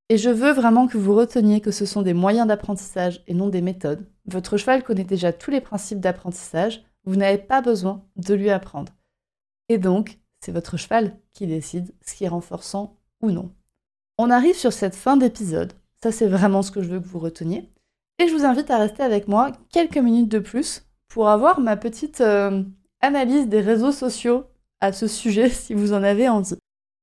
Et 0.09 0.19
je 0.19 0.29
veux 0.29 0.51
vraiment 0.53 0.89
que 0.89 0.99
vous 0.99 1.15
reteniez 1.15 1.61
que 1.61 1.71
ce 1.71 1.87
sont 1.87 2.03
des 2.03 2.13
moyens 2.13 2.49
d'apprentissage 2.49 3.23
et 3.29 3.35
non 3.35 3.49
des 3.49 3.63
méthodes. 3.63 4.05
Votre 4.27 4.57
cheval 4.57 4.83
connaît 4.83 5.05
déjà 5.05 5.33
tous 5.33 5.53
les 5.53 5.61
principes 5.61 6.01
d'apprentissage. 6.01 6.85
Vous 7.05 7.17
n'avez 7.17 7.39
pas 7.39 7.61
besoin 7.61 8.05
de 8.17 8.35
lui 8.35 8.51
apprendre. 8.51 8.93
Et 9.69 9.79
donc, 9.79 10.19
c'est 10.41 10.53
votre 10.53 10.77
cheval 10.77 11.17
qui 11.33 11.47
décide 11.47 11.95
ce 12.05 12.15
qui 12.15 12.25
est 12.25 12.29
renforçant 12.29 12.99
ou 13.21 13.31
non. 13.31 13.53
On 14.19 14.31
arrive 14.31 14.57
sur 14.57 14.73
cette 14.73 14.95
fin 14.95 15.17
d'épisode. 15.17 15.73
Ça, 16.03 16.13
c'est 16.13 16.29
vraiment 16.29 16.63
ce 16.63 16.71
que 16.71 16.83
je 16.83 16.89
veux 16.89 17.01
que 17.01 17.07
vous 17.07 17.19
reteniez. 17.19 17.71
Et 18.19 18.29
je 18.29 18.35
vous 18.35 18.45
invite 18.45 18.71
à 18.71 18.79
rester 18.79 19.03
avec 19.03 19.29
moi 19.29 19.53
quelques 19.73 19.99
minutes 19.99 20.29
de 20.29 20.39
plus 20.39 20.87
pour 21.09 21.29
avoir 21.29 21.61
ma 21.61 21.77
petite 21.77 22.21
euh, 22.21 22.63
analyse 23.01 23.49
des 23.49 23.61
réseaux 23.61 23.93
sociaux 23.93 24.45
à 24.81 24.93
ce 24.93 25.07
sujet 25.07 25.49
si 25.51 25.75
vous 25.75 25.93
en 25.93 26.03
avez 26.03 26.29
envie. 26.29 26.57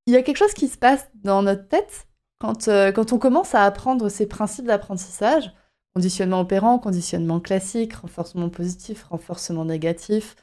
Il 0.05 0.13
y 0.13 0.17
a 0.17 0.23
quelque 0.23 0.37
chose 0.37 0.53
qui 0.53 0.67
se 0.67 0.77
passe 0.77 1.09
dans 1.15 1.43
notre 1.43 1.67
tête 1.67 2.07
quand, 2.39 2.67
euh, 2.67 2.91
quand 2.91 3.13
on 3.13 3.19
commence 3.19 3.53
à 3.53 3.63
apprendre 3.63 4.09
ces 4.09 4.27
principes 4.27 4.65
d'apprentissage, 4.65 5.51
conditionnement 5.93 6.41
opérant, 6.41 6.79
conditionnement 6.79 7.39
classique, 7.39 7.93
renforcement 7.93 8.49
positif, 8.49 9.03
renforcement 9.03 9.65
négatif. 9.65 10.35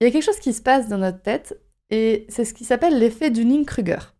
Il 0.00 0.04
y 0.04 0.06
a 0.08 0.10
quelque 0.12 0.24
chose 0.24 0.40
qui 0.40 0.52
se 0.52 0.62
passe 0.62 0.88
dans 0.88 0.98
notre 0.98 1.22
tête 1.22 1.60
et 1.90 2.26
c'est 2.28 2.44
ce 2.44 2.54
qui 2.54 2.64
s'appelle 2.64 2.98
l'effet 2.98 3.30
Dunning-Kruger. 3.30 4.14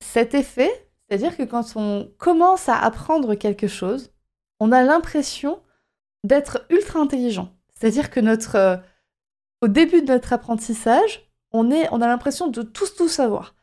Cet 0.00 0.34
effet, 0.34 0.70
c'est-à-dire 1.08 1.36
que 1.36 1.44
quand 1.44 1.76
on 1.76 2.10
commence 2.18 2.68
à 2.68 2.76
apprendre 2.76 3.34
quelque 3.34 3.68
chose, 3.68 4.12
on 4.60 4.72
a 4.72 4.82
l'impression 4.82 5.60
d'être 6.24 6.66
ultra 6.70 6.98
intelligent. 6.98 7.52
C'est-à-dire 7.74 8.10
que 8.10 8.20
notre, 8.20 8.56
euh, 8.56 8.76
au 9.62 9.68
début 9.68 10.02
de 10.02 10.12
notre 10.12 10.32
apprentissage, 10.32 11.30
on, 11.52 11.70
est, 11.70 11.88
on 11.92 12.00
a 12.00 12.08
l'impression 12.08 12.48
de 12.48 12.62
tout 12.62 13.08
savoir. 13.08 13.54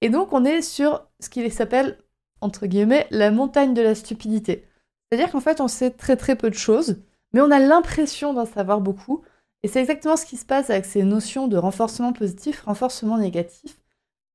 Et 0.00 0.08
donc 0.08 0.32
on 0.32 0.44
est 0.44 0.62
sur 0.62 1.06
ce 1.20 1.28
qui 1.28 1.48
s'appelle, 1.50 1.98
entre 2.40 2.66
guillemets, 2.66 3.06
la 3.10 3.30
montagne 3.30 3.74
de 3.74 3.82
la 3.82 3.94
stupidité. 3.94 4.66
C'est-à-dire 5.10 5.32
qu'en 5.32 5.40
fait 5.40 5.60
on 5.60 5.68
sait 5.68 5.90
très 5.90 6.16
très 6.16 6.36
peu 6.36 6.50
de 6.50 6.54
choses, 6.54 7.02
mais 7.32 7.40
on 7.40 7.50
a 7.50 7.58
l'impression 7.58 8.32
d'en 8.32 8.46
savoir 8.46 8.80
beaucoup. 8.80 9.22
Et 9.62 9.68
c'est 9.68 9.80
exactement 9.80 10.16
ce 10.16 10.24
qui 10.24 10.36
se 10.36 10.46
passe 10.46 10.70
avec 10.70 10.86
ces 10.86 11.02
notions 11.02 11.48
de 11.48 11.56
renforcement 11.56 12.12
positif, 12.12 12.62
renforcement 12.62 13.18
négatif. 13.18 13.78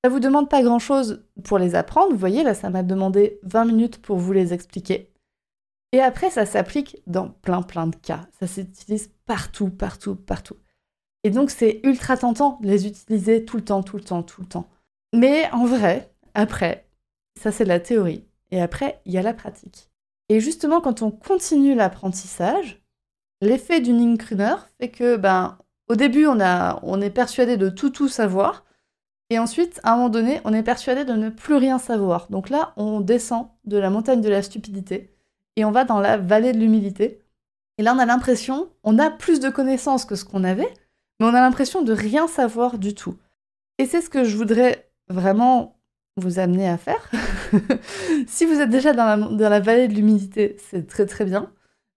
Ça 0.04 0.10
vous 0.10 0.20
demande 0.20 0.50
pas 0.50 0.62
grand-chose 0.62 1.26
pour 1.44 1.58
les 1.58 1.74
apprendre. 1.74 2.12
Vous 2.12 2.20
voyez, 2.20 2.44
là, 2.44 2.54
ça 2.54 2.70
m'a 2.70 2.84
demandé 2.84 3.40
20 3.42 3.66
minutes 3.66 4.02
pour 4.04 4.18
vous 4.18 4.34
les 4.34 4.54
expliquer. 4.54 5.12
Et 5.94 6.00
après, 6.00 6.30
ça 6.30 6.46
s'applique 6.46 7.02
dans 7.08 7.30
plein 7.30 7.64
plein 7.64 7.88
de 7.88 7.96
cas. 7.96 8.28
Ça 8.40 8.46
s'utilise 8.46 9.10
partout, 9.26 9.72
partout, 9.72 10.16
partout. 10.16 10.58
Et 11.24 11.32
donc, 11.32 11.50
c'est 11.50 11.80
ultra 11.84 12.18
tentant 12.18 12.60
de 12.62 12.68
les 12.68 12.86
utiliser 12.86 13.46
tout 13.46 13.58
le 13.58 13.64
temps, 13.64 13.82
tout 13.82 13.98
le 13.98 14.04
temps, 14.04 14.22
tout 14.22 14.42
le 14.42 14.48
temps. 14.48 14.70
Mais 15.12 15.50
en 15.52 15.66
vrai, 15.66 16.14
après, 16.36 16.88
ça 17.42 17.52
c'est 17.52 17.66
la 17.66 17.80
théorie. 17.80 18.26
Et 18.52 18.62
après, 18.62 19.02
il 19.06 19.14
y 19.14 19.18
a 19.18 19.24
la 19.24 19.34
pratique. 19.34 19.90
Et 20.30 20.40
justement, 20.40 20.82
quand 20.82 21.02
on 21.02 21.12
continue 21.12 21.76
l'apprentissage, 21.76 22.82
l'effet 23.42 23.82
du 23.82 23.94
Ninkruner 23.94 24.56
fait 24.80 24.90
que, 24.90 25.18
ben, 25.18 25.58
au 25.88 25.96
début, 25.96 26.26
on, 26.26 26.40
on 26.84 27.02
est 27.02 27.10
persuadé 27.10 27.58
de 27.58 27.70
tout, 27.70 27.90
tout 27.92 28.08
savoir. 28.08 28.66
Et 29.30 29.40
ensuite, 29.40 29.80
à 29.84 29.94
un 29.94 29.96
moment 29.96 30.10
donné, 30.10 30.42
on 30.44 30.54
est 30.54 30.64
persuadé 30.64 31.06
de 31.06 31.14
ne 31.14 31.30
plus 31.30 31.56
rien 31.56 31.80
savoir. 31.80 32.28
Donc 32.30 32.50
là, 32.50 32.74
on 32.78 33.02
descend 33.02 33.48
de 33.66 33.78
la 33.78 33.90
montagne 33.90 34.22
de 34.22 34.30
la 34.30 34.42
stupidité 34.42 35.16
et 35.56 35.66
on 35.66 35.72
va 35.72 35.84
dans 35.84 36.00
la 36.00 36.18
vallée 36.18 36.54
de 36.54 36.60
l'humilité. 36.60 37.22
Et 37.78 37.84
là, 37.84 37.94
on 37.96 38.00
a 38.00 38.06
l'impression, 38.06 38.70
on 38.84 39.00
a 39.00 39.10
plus 39.10 39.40
de 39.40 39.50
connaissances 39.50 40.06
que 40.06 40.16
ce 40.16 40.26
qu'on 40.26 40.44
avait, 40.44 40.72
mais 41.20 41.26
on 41.26 41.34
a 41.34 41.42
l'impression 41.42 41.82
de 41.82 41.94
rien 41.94 42.28
savoir 42.28 42.78
du 42.78 42.94
tout. 42.94 43.18
Et 43.78 43.86
c'est 43.86 44.02
ce 44.02 44.10
que 44.10 44.24
je 44.24 44.38
voudrais 44.38 44.92
vraiment 45.10 45.75
vous 46.18 46.40
amener 46.40 46.68
à 46.68 46.78
faire. 46.78 47.12
si 48.28 48.46
vous 48.46 48.60
êtes 48.60 48.70
déjà 48.70 48.94
dans 48.94 49.06
la, 49.06 49.18
dans 49.18 49.50
la 49.50 49.60
vallée 49.60 49.88
de 49.88 49.94
l'humilité, 49.94 50.58
c'est 50.70 50.88
très 50.88 51.06
très 51.06 51.26
bien. 51.26 51.52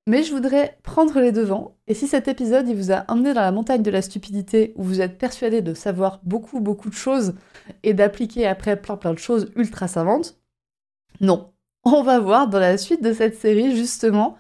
Mais 0.09 0.23
je 0.23 0.33
voudrais 0.33 0.79
prendre 0.83 1.21
les 1.21 1.33
devants. 1.33 1.77
Et 1.87 1.95
si 1.95 2.09
cet 2.09 2.29
épisode 2.29 2.67
il 2.69 2.77
vous 2.77 2.93
a 2.93 3.05
emmené 3.09 3.35
dans 3.35 3.43
la 3.43 3.53
montagne 3.53 3.83
de 3.83 3.91
la 3.91 4.01
stupidité, 4.01 4.73
où 4.77 4.83
vous 4.83 5.01
êtes 5.03 5.19
persuadé 5.19 5.61
de 5.61 5.75
savoir 5.75 6.21
beaucoup 6.25 6.61
beaucoup 6.61 6.89
de 6.89 6.95
choses 6.95 7.35
et 7.83 7.93
d'appliquer 7.93 8.47
après 8.47 8.81
plein 8.81 8.97
plein 8.97 9.13
de 9.13 9.19
choses 9.19 9.53
ultra 9.55 9.87
savantes, 9.87 10.39
non, 11.21 11.53
on 11.85 12.03
va 12.03 12.21
voir 12.21 12.49
dans 12.49 12.59
la 12.59 12.79
suite 12.79 13.03
de 13.03 13.13
cette 13.13 13.37
série 13.37 13.77
justement 13.77 14.39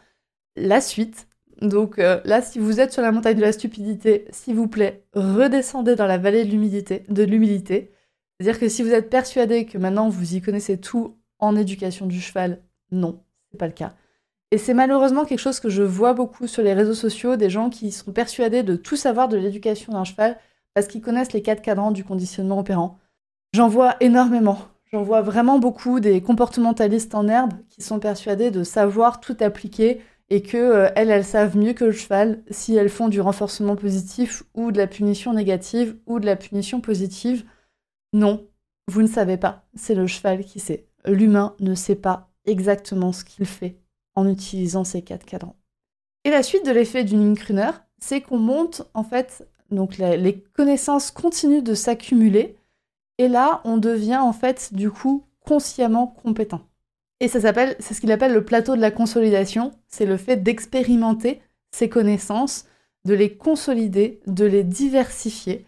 la 0.57 0.81
suite. 0.81 1.29
Donc 1.61 1.99
euh, 1.99 2.21
là, 2.25 2.41
si 2.41 2.59
vous 2.59 2.81
êtes 2.81 2.93
sur 2.93 3.03
la 3.03 3.13
montagne 3.13 3.37
de 3.37 3.43
la 3.43 3.53
stupidité, 3.53 4.27
s'il 4.31 4.55
vous 4.55 4.69
plaît, 4.69 5.05
redescendez 5.15 5.97
dans 5.97 6.07
la 6.07 6.19
vallée 6.19 6.45
de 6.45 6.51
l'humilité. 6.51 7.05
De 7.09 7.25
l'humilité. 7.25 7.93
C'est-à-dire 8.39 8.61
que 8.61 8.69
si 8.69 8.83
vous 8.83 8.93
êtes 8.93 9.11
persuadé 9.11 9.67
que 9.67 9.79
maintenant 9.79 10.09
vous 10.09 10.35
y 10.35 10.41
connaissez 10.41 10.79
tout 10.79 11.17
en 11.39 11.57
éducation 11.57 12.07
du 12.07 12.21
cheval, 12.21 12.61
non, 12.91 13.21
c'est 13.51 13.59
pas 13.59 13.67
le 13.67 13.73
cas. 13.73 13.95
Et 14.51 14.59
c'est 14.59 14.75
malheureusement 14.75 15.25
quelque 15.25 15.41
chose 15.41 15.61
que 15.61 15.69
je 15.69 15.83
vois 15.83 16.15
beaucoup 16.15 16.47
sur 16.47 16.63
les 16.63 16.73
réseaux 16.73 16.95
sociaux, 16.95 17.37
des 17.37 17.51
gens 17.51 17.69
qui 17.69 17.93
sont 17.93 18.13
persuadés 18.13 18.63
de 18.63 18.77
tout 18.77 18.97
savoir 18.97 19.29
de 19.29 19.37
l'éducation 19.37 19.93
d'un 19.93 20.05
cheval 20.05 20.39
parce 20.73 20.87
qu'ils 20.87 21.03
connaissent 21.03 21.33
les 21.33 21.43
quatre 21.43 21.61
cadrans 21.61 21.91
du 21.91 22.05
conditionnement 22.05 22.59
opérant. 22.59 22.99
J'en 23.53 23.69
vois 23.69 23.97
énormément. 24.01 24.59
J'en 24.91 25.03
vois 25.03 25.21
vraiment 25.21 25.59
beaucoup 25.59 26.01
des 26.01 26.23
comportementalistes 26.23 27.15
en 27.15 27.29
herbe 27.29 27.53
qui 27.69 27.83
sont 27.83 27.99
persuadés 27.99 28.51
de 28.51 28.63
savoir 28.63 29.21
tout 29.21 29.37
appliquer 29.41 30.01
et 30.31 30.43
que 30.43 30.57
euh, 30.57 30.89
elles, 30.95 31.25
savent 31.25 31.57
mieux 31.57 31.73
que 31.75 31.85
le 31.85 31.93
cheval 31.93 32.43
si 32.51 32.75
elles 32.75 32.89
font 32.89 33.09
du 33.09 33.21
renforcement 33.21 33.77
positif 33.77 34.45
ou 34.55 34.73
de 34.73 34.79
la 34.79 34.87
punition 34.87 35.33
négative 35.35 35.97
ou 36.07 36.21
de 36.21 36.27
la 36.27 36.37
punition 36.37 36.81
positive. 36.81 37.45
Non, 38.13 38.47
vous 38.87 39.03
ne 39.03 39.09
savez 39.09 39.37
pas. 39.37 39.67
C'est 39.75 39.95
le 39.95 40.07
cheval 40.07 40.45
qui 40.45 40.61
sait. 40.61 40.87
L'humain 41.05 41.55
ne 41.61 41.75
sait 41.75 41.95
pas 41.95 42.31
exactement 42.47 43.13
ce 43.13 43.25
qu'il 43.25 43.47
fait 43.47 43.79
en 44.15 44.29
utilisant 44.29 44.85
ces 44.85 45.03
quatre 45.03 45.27
cadrans. 45.27 45.57
Et 46.25 46.31
la 46.31 46.43
suite 46.43 46.67
de 46.67 46.73
l'effet 46.73 47.05
du 47.05 47.17
Ninkruner, 47.17 47.71
c'est 47.99 48.21
qu'on 48.21 48.39
monte 48.39 48.83
en 48.95 49.05
fait, 49.05 49.49
donc 49.71 49.99
les 49.99 50.43
connaissances 50.55 51.11
continuent 51.11 51.63
de 51.63 51.75
s'accumuler 51.75 52.57
et 53.19 53.29
là, 53.29 53.61
on 53.65 53.79
devient 53.79 54.19
en 54.19 54.33
fait 54.33 54.73
du 54.73 54.91
coup 54.91 55.25
consciemment 55.41 56.07
compétent. 56.07 56.63
Et 57.21 57.27
ça 57.27 57.41
s'appelle, 57.41 57.75
c'est 57.81 57.95
ce 57.95 58.01
qu'il 58.01 58.13
appelle 58.13 58.33
le 58.33 58.45
plateau 58.45 58.77
de 58.77 58.81
la 58.81 58.93
consolidation. 58.93 59.73
C'est 59.89 60.07
le 60.07 60.17
fait 60.17 60.37
d'expérimenter 60.37 61.43
ces 61.73 61.89
connaissances, 61.89 62.67
de 63.05 63.15
les 63.15 63.37
consolider, 63.37 64.21
de 64.27 64.45
les 64.45 64.63
diversifier. 64.63 65.67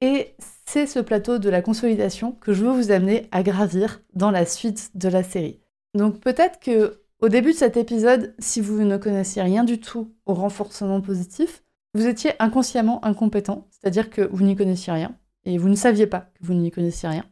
Et 0.00 0.34
c'est 0.64 0.86
ce 0.86 1.00
plateau 1.00 1.38
de 1.38 1.50
la 1.50 1.62
consolidation 1.62 2.32
que 2.32 2.52
je 2.52 2.64
veux 2.64 2.72
vous 2.72 2.90
amener 2.90 3.28
à 3.32 3.42
gravir 3.42 4.00
dans 4.14 4.30
la 4.30 4.46
suite 4.46 4.90
de 4.94 5.08
la 5.08 5.22
série. 5.22 5.60
Donc 5.94 6.20
peut-être 6.20 6.60
que 6.60 7.00
au 7.20 7.28
début 7.28 7.52
de 7.52 7.56
cet 7.56 7.76
épisode, 7.76 8.34
si 8.38 8.60
vous 8.60 8.82
ne 8.82 8.96
connaissiez 8.96 9.42
rien 9.42 9.64
du 9.64 9.80
tout 9.80 10.12
au 10.26 10.34
renforcement 10.34 11.00
positif, 11.00 11.64
vous 11.94 12.06
étiez 12.06 12.32
inconsciemment 12.38 13.04
incompétent, 13.04 13.66
c'est-à-dire 13.70 14.10
que 14.10 14.22
vous 14.30 14.44
n'y 14.44 14.54
connaissiez 14.54 14.92
rien 14.92 15.16
et 15.44 15.58
vous 15.58 15.68
ne 15.68 15.74
saviez 15.74 16.06
pas 16.06 16.30
que 16.34 16.44
vous 16.44 16.54
n'y 16.54 16.70
connaissiez 16.70 17.08
rien. 17.08 17.24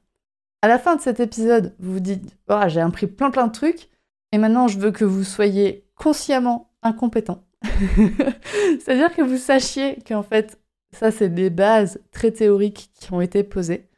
À 0.62 0.68
la 0.68 0.78
fin 0.78 0.96
de 0.96 1.00
cet 1.00 1.20
épisode, 1.20 1.76
vous 1.78 1.92
vous 1.92 2.00
dites 2.00 2.36
oh, 2.48 2.62
j'ai 2.66 2.80
appris 2.80 3.06
plein 3.06 3.30
plein 3.30 3.46
de 3.46 3.52
trucs 3.52 3.90
et 4.32 4.38
maintenant 4.38 4.66
je 4.66 4.78
veux 4.78 4.90
que 4.90 5.04
vous 5.04 5.22
soyez 5.22 5.86
consciemment 5.94 6.72
incompétent. 6.82 7.44
C'est-à-dire 7.62 9.14
que 9.14 9.22
vous 9.22 9.36
sachiez 9.36 9.98
qu'en 10.06 10.22
fait, 10.22 10.58
ça 10.96 11.10
c'est 11.10 11.28
des 11.28 11.50
bases 11.50 12.00
très 12.12 12.30
théoriques 12.30 12.90
qui 12.94 13.12
ont 13.12 13.20
été 13.20 13.42
posées. 13.42 13.88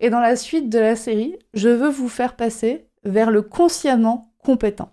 Et 0.00 0.10
dans 0.10 0.20
la 0.20 0.36
suite 0.36 0.68
de 0.68 0.78
la 0.78 0.96
série, 0.96 1.38
je 1.54 1.68
veux 1.68 1.88
vous 1.88 2.08
faire 2.08 2.36
passer 2.36 2.86
vers 3.04 3.30
le 3.30 3.42
consciemment 3.42 4.34
compétent. 4.38 4.90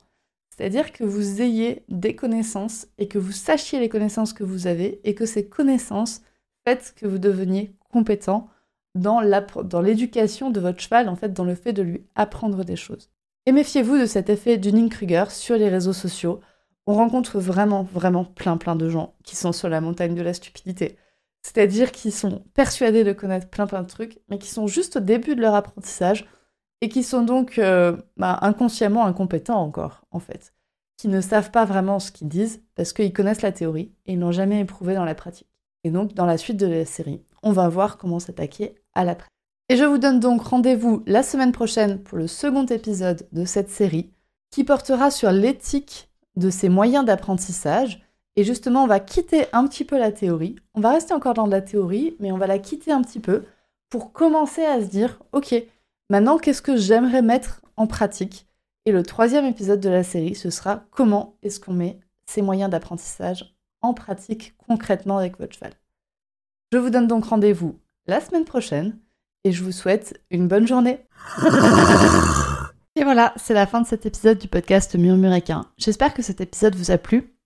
C'est-à-dire 0.49 0.91
que 0.91 1.03
vous 1.03 1.41
ayez 1.41 1.83
des 1.89 2.15
connaissances 2.15 2.87
et 2.99 3.07
que 3.07 3.17
vous 3.17 3.31
sachiez 3.31 3.79
les 3.79 3.89
connaissances 3.89 4.33
que 4.33 4.43
vous 4.43 4.67
avez 4.67 5.01
et 5.03 5.15
que 5.15 5.25
ces 5.25 5.47
connaissances 5.47 6.21
faites 6.63 6.93
que 6.95 7.07
vous 7.07 7.17
deveniez 7.17 7.75
compétent 7.91 8.47
dans 8.93 9.19
l'éducation 9.81 10.51
de 10.51 10.59
votre 10.59 10.79
cheval, 10.79 11.09
en 11.09 11.15
fait, 11.15 11.33
dans 11.33 11.45
le 11.45 11.55
fait 11.55 11.73
de 11.73 11.81
lui 11.81 12.05
apprendre 12.13 12.63
des 12.63 12.75
choses. 12.75 13.09
Et 13.47 13.51
méfiez-vous 13.51 13.97
de 13.97 14.05
cet 14.05 14.29
effet 14.29 14.57
Dunning-Kruger 14.57 15.25
sur 15.29 15.57
les 15.57 15.69
réseaux 15.69 15.93
sociaux. 15.93 16.39
On 16.85 16.93
rencontre 16.93 17.39
vraiment, 17.39 17.83
vraiment 17.83 18.23
plein, 18.23 18.57
plein 18.57 18.75
de 18.75 18.89
gens 18.89 19.15
qui 19.23 19.35
sont 19.35 19.51
sur 19.51 19.69
la 19.69 19.81
montagne 19.81 20.13
de 20.13 20.21
la 20.21 20.33
stupidité. 20.33 20.97
C'est-à-dire 21.53 21.91
qui 21.91 22.11
sont 22.11 22.43
persuadés 22.53 23.03
de 23.03 23.13
connaître 23.13 23.47
plein, 23.47 23.67
plein 23.67 23.83
de 23.83 23.87
trucs, 23.87 24.19
mais 24.29 24.39
qui 24.39 24.49
sont 24.49 24.67
juste 24.67 24.97
au 24.97 24.99
début 24.99 25.35
de 25.35 25.41
leur 25.41 25.53
apprentissage 25.53 26.27
et 26.81 26.89
qui 26.89 27.03
sont 27.03 27.21
donc 27.21 27.59
euh, 27.59 27.95
bah, 28.17 28.39
inconsciemment 28.41 29.05
incompétents 29.05 29.61
encore, 29.61 30.05
en 30.11 30.19
fait. 30.19 30.53
Qui 30.97 31.07
ne 31.07 31.21
savent 31.21 31.51
pas 31.51 31.65
vraiment 31.65 31.99
ce 31.99 32.11
qu'ils 32.11 32.27
disent 32.27 32.61
parce 32.75 32.93
qu'ils 32.93 33.13
connaissent 33.13 33.41
la 33.41 33.51
théorie 33.51 33.93
et 34.05 34.13
ils 34.13 34.19
n'ont 34.19 34.31
jamais 34.31 34.59
éprouvé 34.61 34.95
dans 34.95 35.05
la 35.05 35.15
pratique. 35.15 35.47
Et 35.83 35.91
donc, 35.91 36.13
dans 36.13 36.25
la 36.25 36.37
suite 36.37 36.57
de 36.57 36.67
la 36.67 36.85
série, 36.85 37.21
on 37.41 37.51
va 37.51 37.67
voir 37.67 37.97
comment 37.97 38.19
s'attaquer 38.19 38.75
à 38.93 39.03
l'après. 39.03 39.27
Et 39.69 39.77
je 39.77 39.83
vous 39.83 39.97
donne 39.97 40.19
donc 40.19 40.41
rendez-vous 40.43 41.03
la 41.05 41.23
semaine 41.23 41.51
prochaine 41.51 41.99
pour 41.99 42.17
le 42.17 42.27
second 42.27 42.65
épisode 42.65 43.27
de 43.31 43.45
cette 43.45 43.69
série 43.69 44.11
qui 44.51 44.63
portera 44.63 45.09
sur 45.09 45.31
l'éthique 45.31 46.09
de 46.35 46.49
ces 46.49 46.69
moyens 46.69 47.05
d'apprentissage. 47.05 48.02
Et 48.35 48.43
justement, 48.43 48.83
on 48.83 48.87
va 48.87 48.99
quitter 48.99 49.45
un 49.53 49.67
petit 49.67 49.85
peu 49.85 49.97
la 49.97 50.11
théorie. 50.11 50.55
On 50.73 50.81
va 50.81 50.91
rester 50.91 51.13
encore 51.13 51.35
dans 51.35 51.45
la 51.45 51.61
théorie, 51.61 52.15
mais 52.19 52.31
on 52.31 52.37
va 52.37 52.47
la 52.47 52.59
quitter 52.59 52.91
un 52.91 53.01
petit 53.01 53.19
peu 53.19 53.43
pour 53.89 54.11
commencer 54.11 54.65
à 54.65 54.81
se 54.81 54.87
dire, 54.87 55.19
ok, 55.33 55.53
maintenant 56.09 56.37
qu'est-ce 56.37 56.61
que 56.61 56.75
j'aimerais 56.77 57.21
mettre 57.21 57.61
en 57.77 57.85
pratique? 57.85 58.47
Et 58.85 58.91
le 58.91 59.03
troisième 59.03 59.45
épisode 59.45 59.79
de 59.79 59.89
la 59.89 60.03
série, 60.03 60.35
ce 60.35 60.49
sera 60.49 60.83
comment 60.91 61.37
est-ce 61.43 61.59
qu'on 61.59 61.73
met 61.73 61.99
ces 62.25 62.41
moyens 62.41 62.69
d'apprentissage 62.69 63.55
en 63.81 63.93
pratique 63.93 64.55
concrètement 64.67 65.17
avec 65.17 65.39
votre 65.39 65.53
cheval? 65.53 65.73
Je 66.71 66.79
vous 66.79 66.89
donne 66.89 67.07
donc 67.07 67.25
rendez-vous 67.25 67.79
la 68.07 68.19
semaine 68.19 68.45
prochaine 68.45 68.97
et 69.43 69.51
je 69.51 69.63
vous 69.63 69.71
souhaite 69.71 70.19
une 70.31 70.47
bonne 70.47 70.67
journée. 70.67 71.05
Et 72.95 73.03
voilà, 73.03 73.33
c'est 73.37 73.55
la 73.55 73.65
fin 73.65 73.81
de 73.81 73.87
cet 73.87 74.05
épisode 74.05 74.37
du 74.37 74.47
podcast 74.47 74.95
Murmuréquin. 74.95 75.65
J'espère 75.77 76.13
que 76.13 76.21
cet 76.21 76.41
épisode 76.41 76.75
vous 76.75 76.91
a 76.91 76.99
plu. 76.99 77.32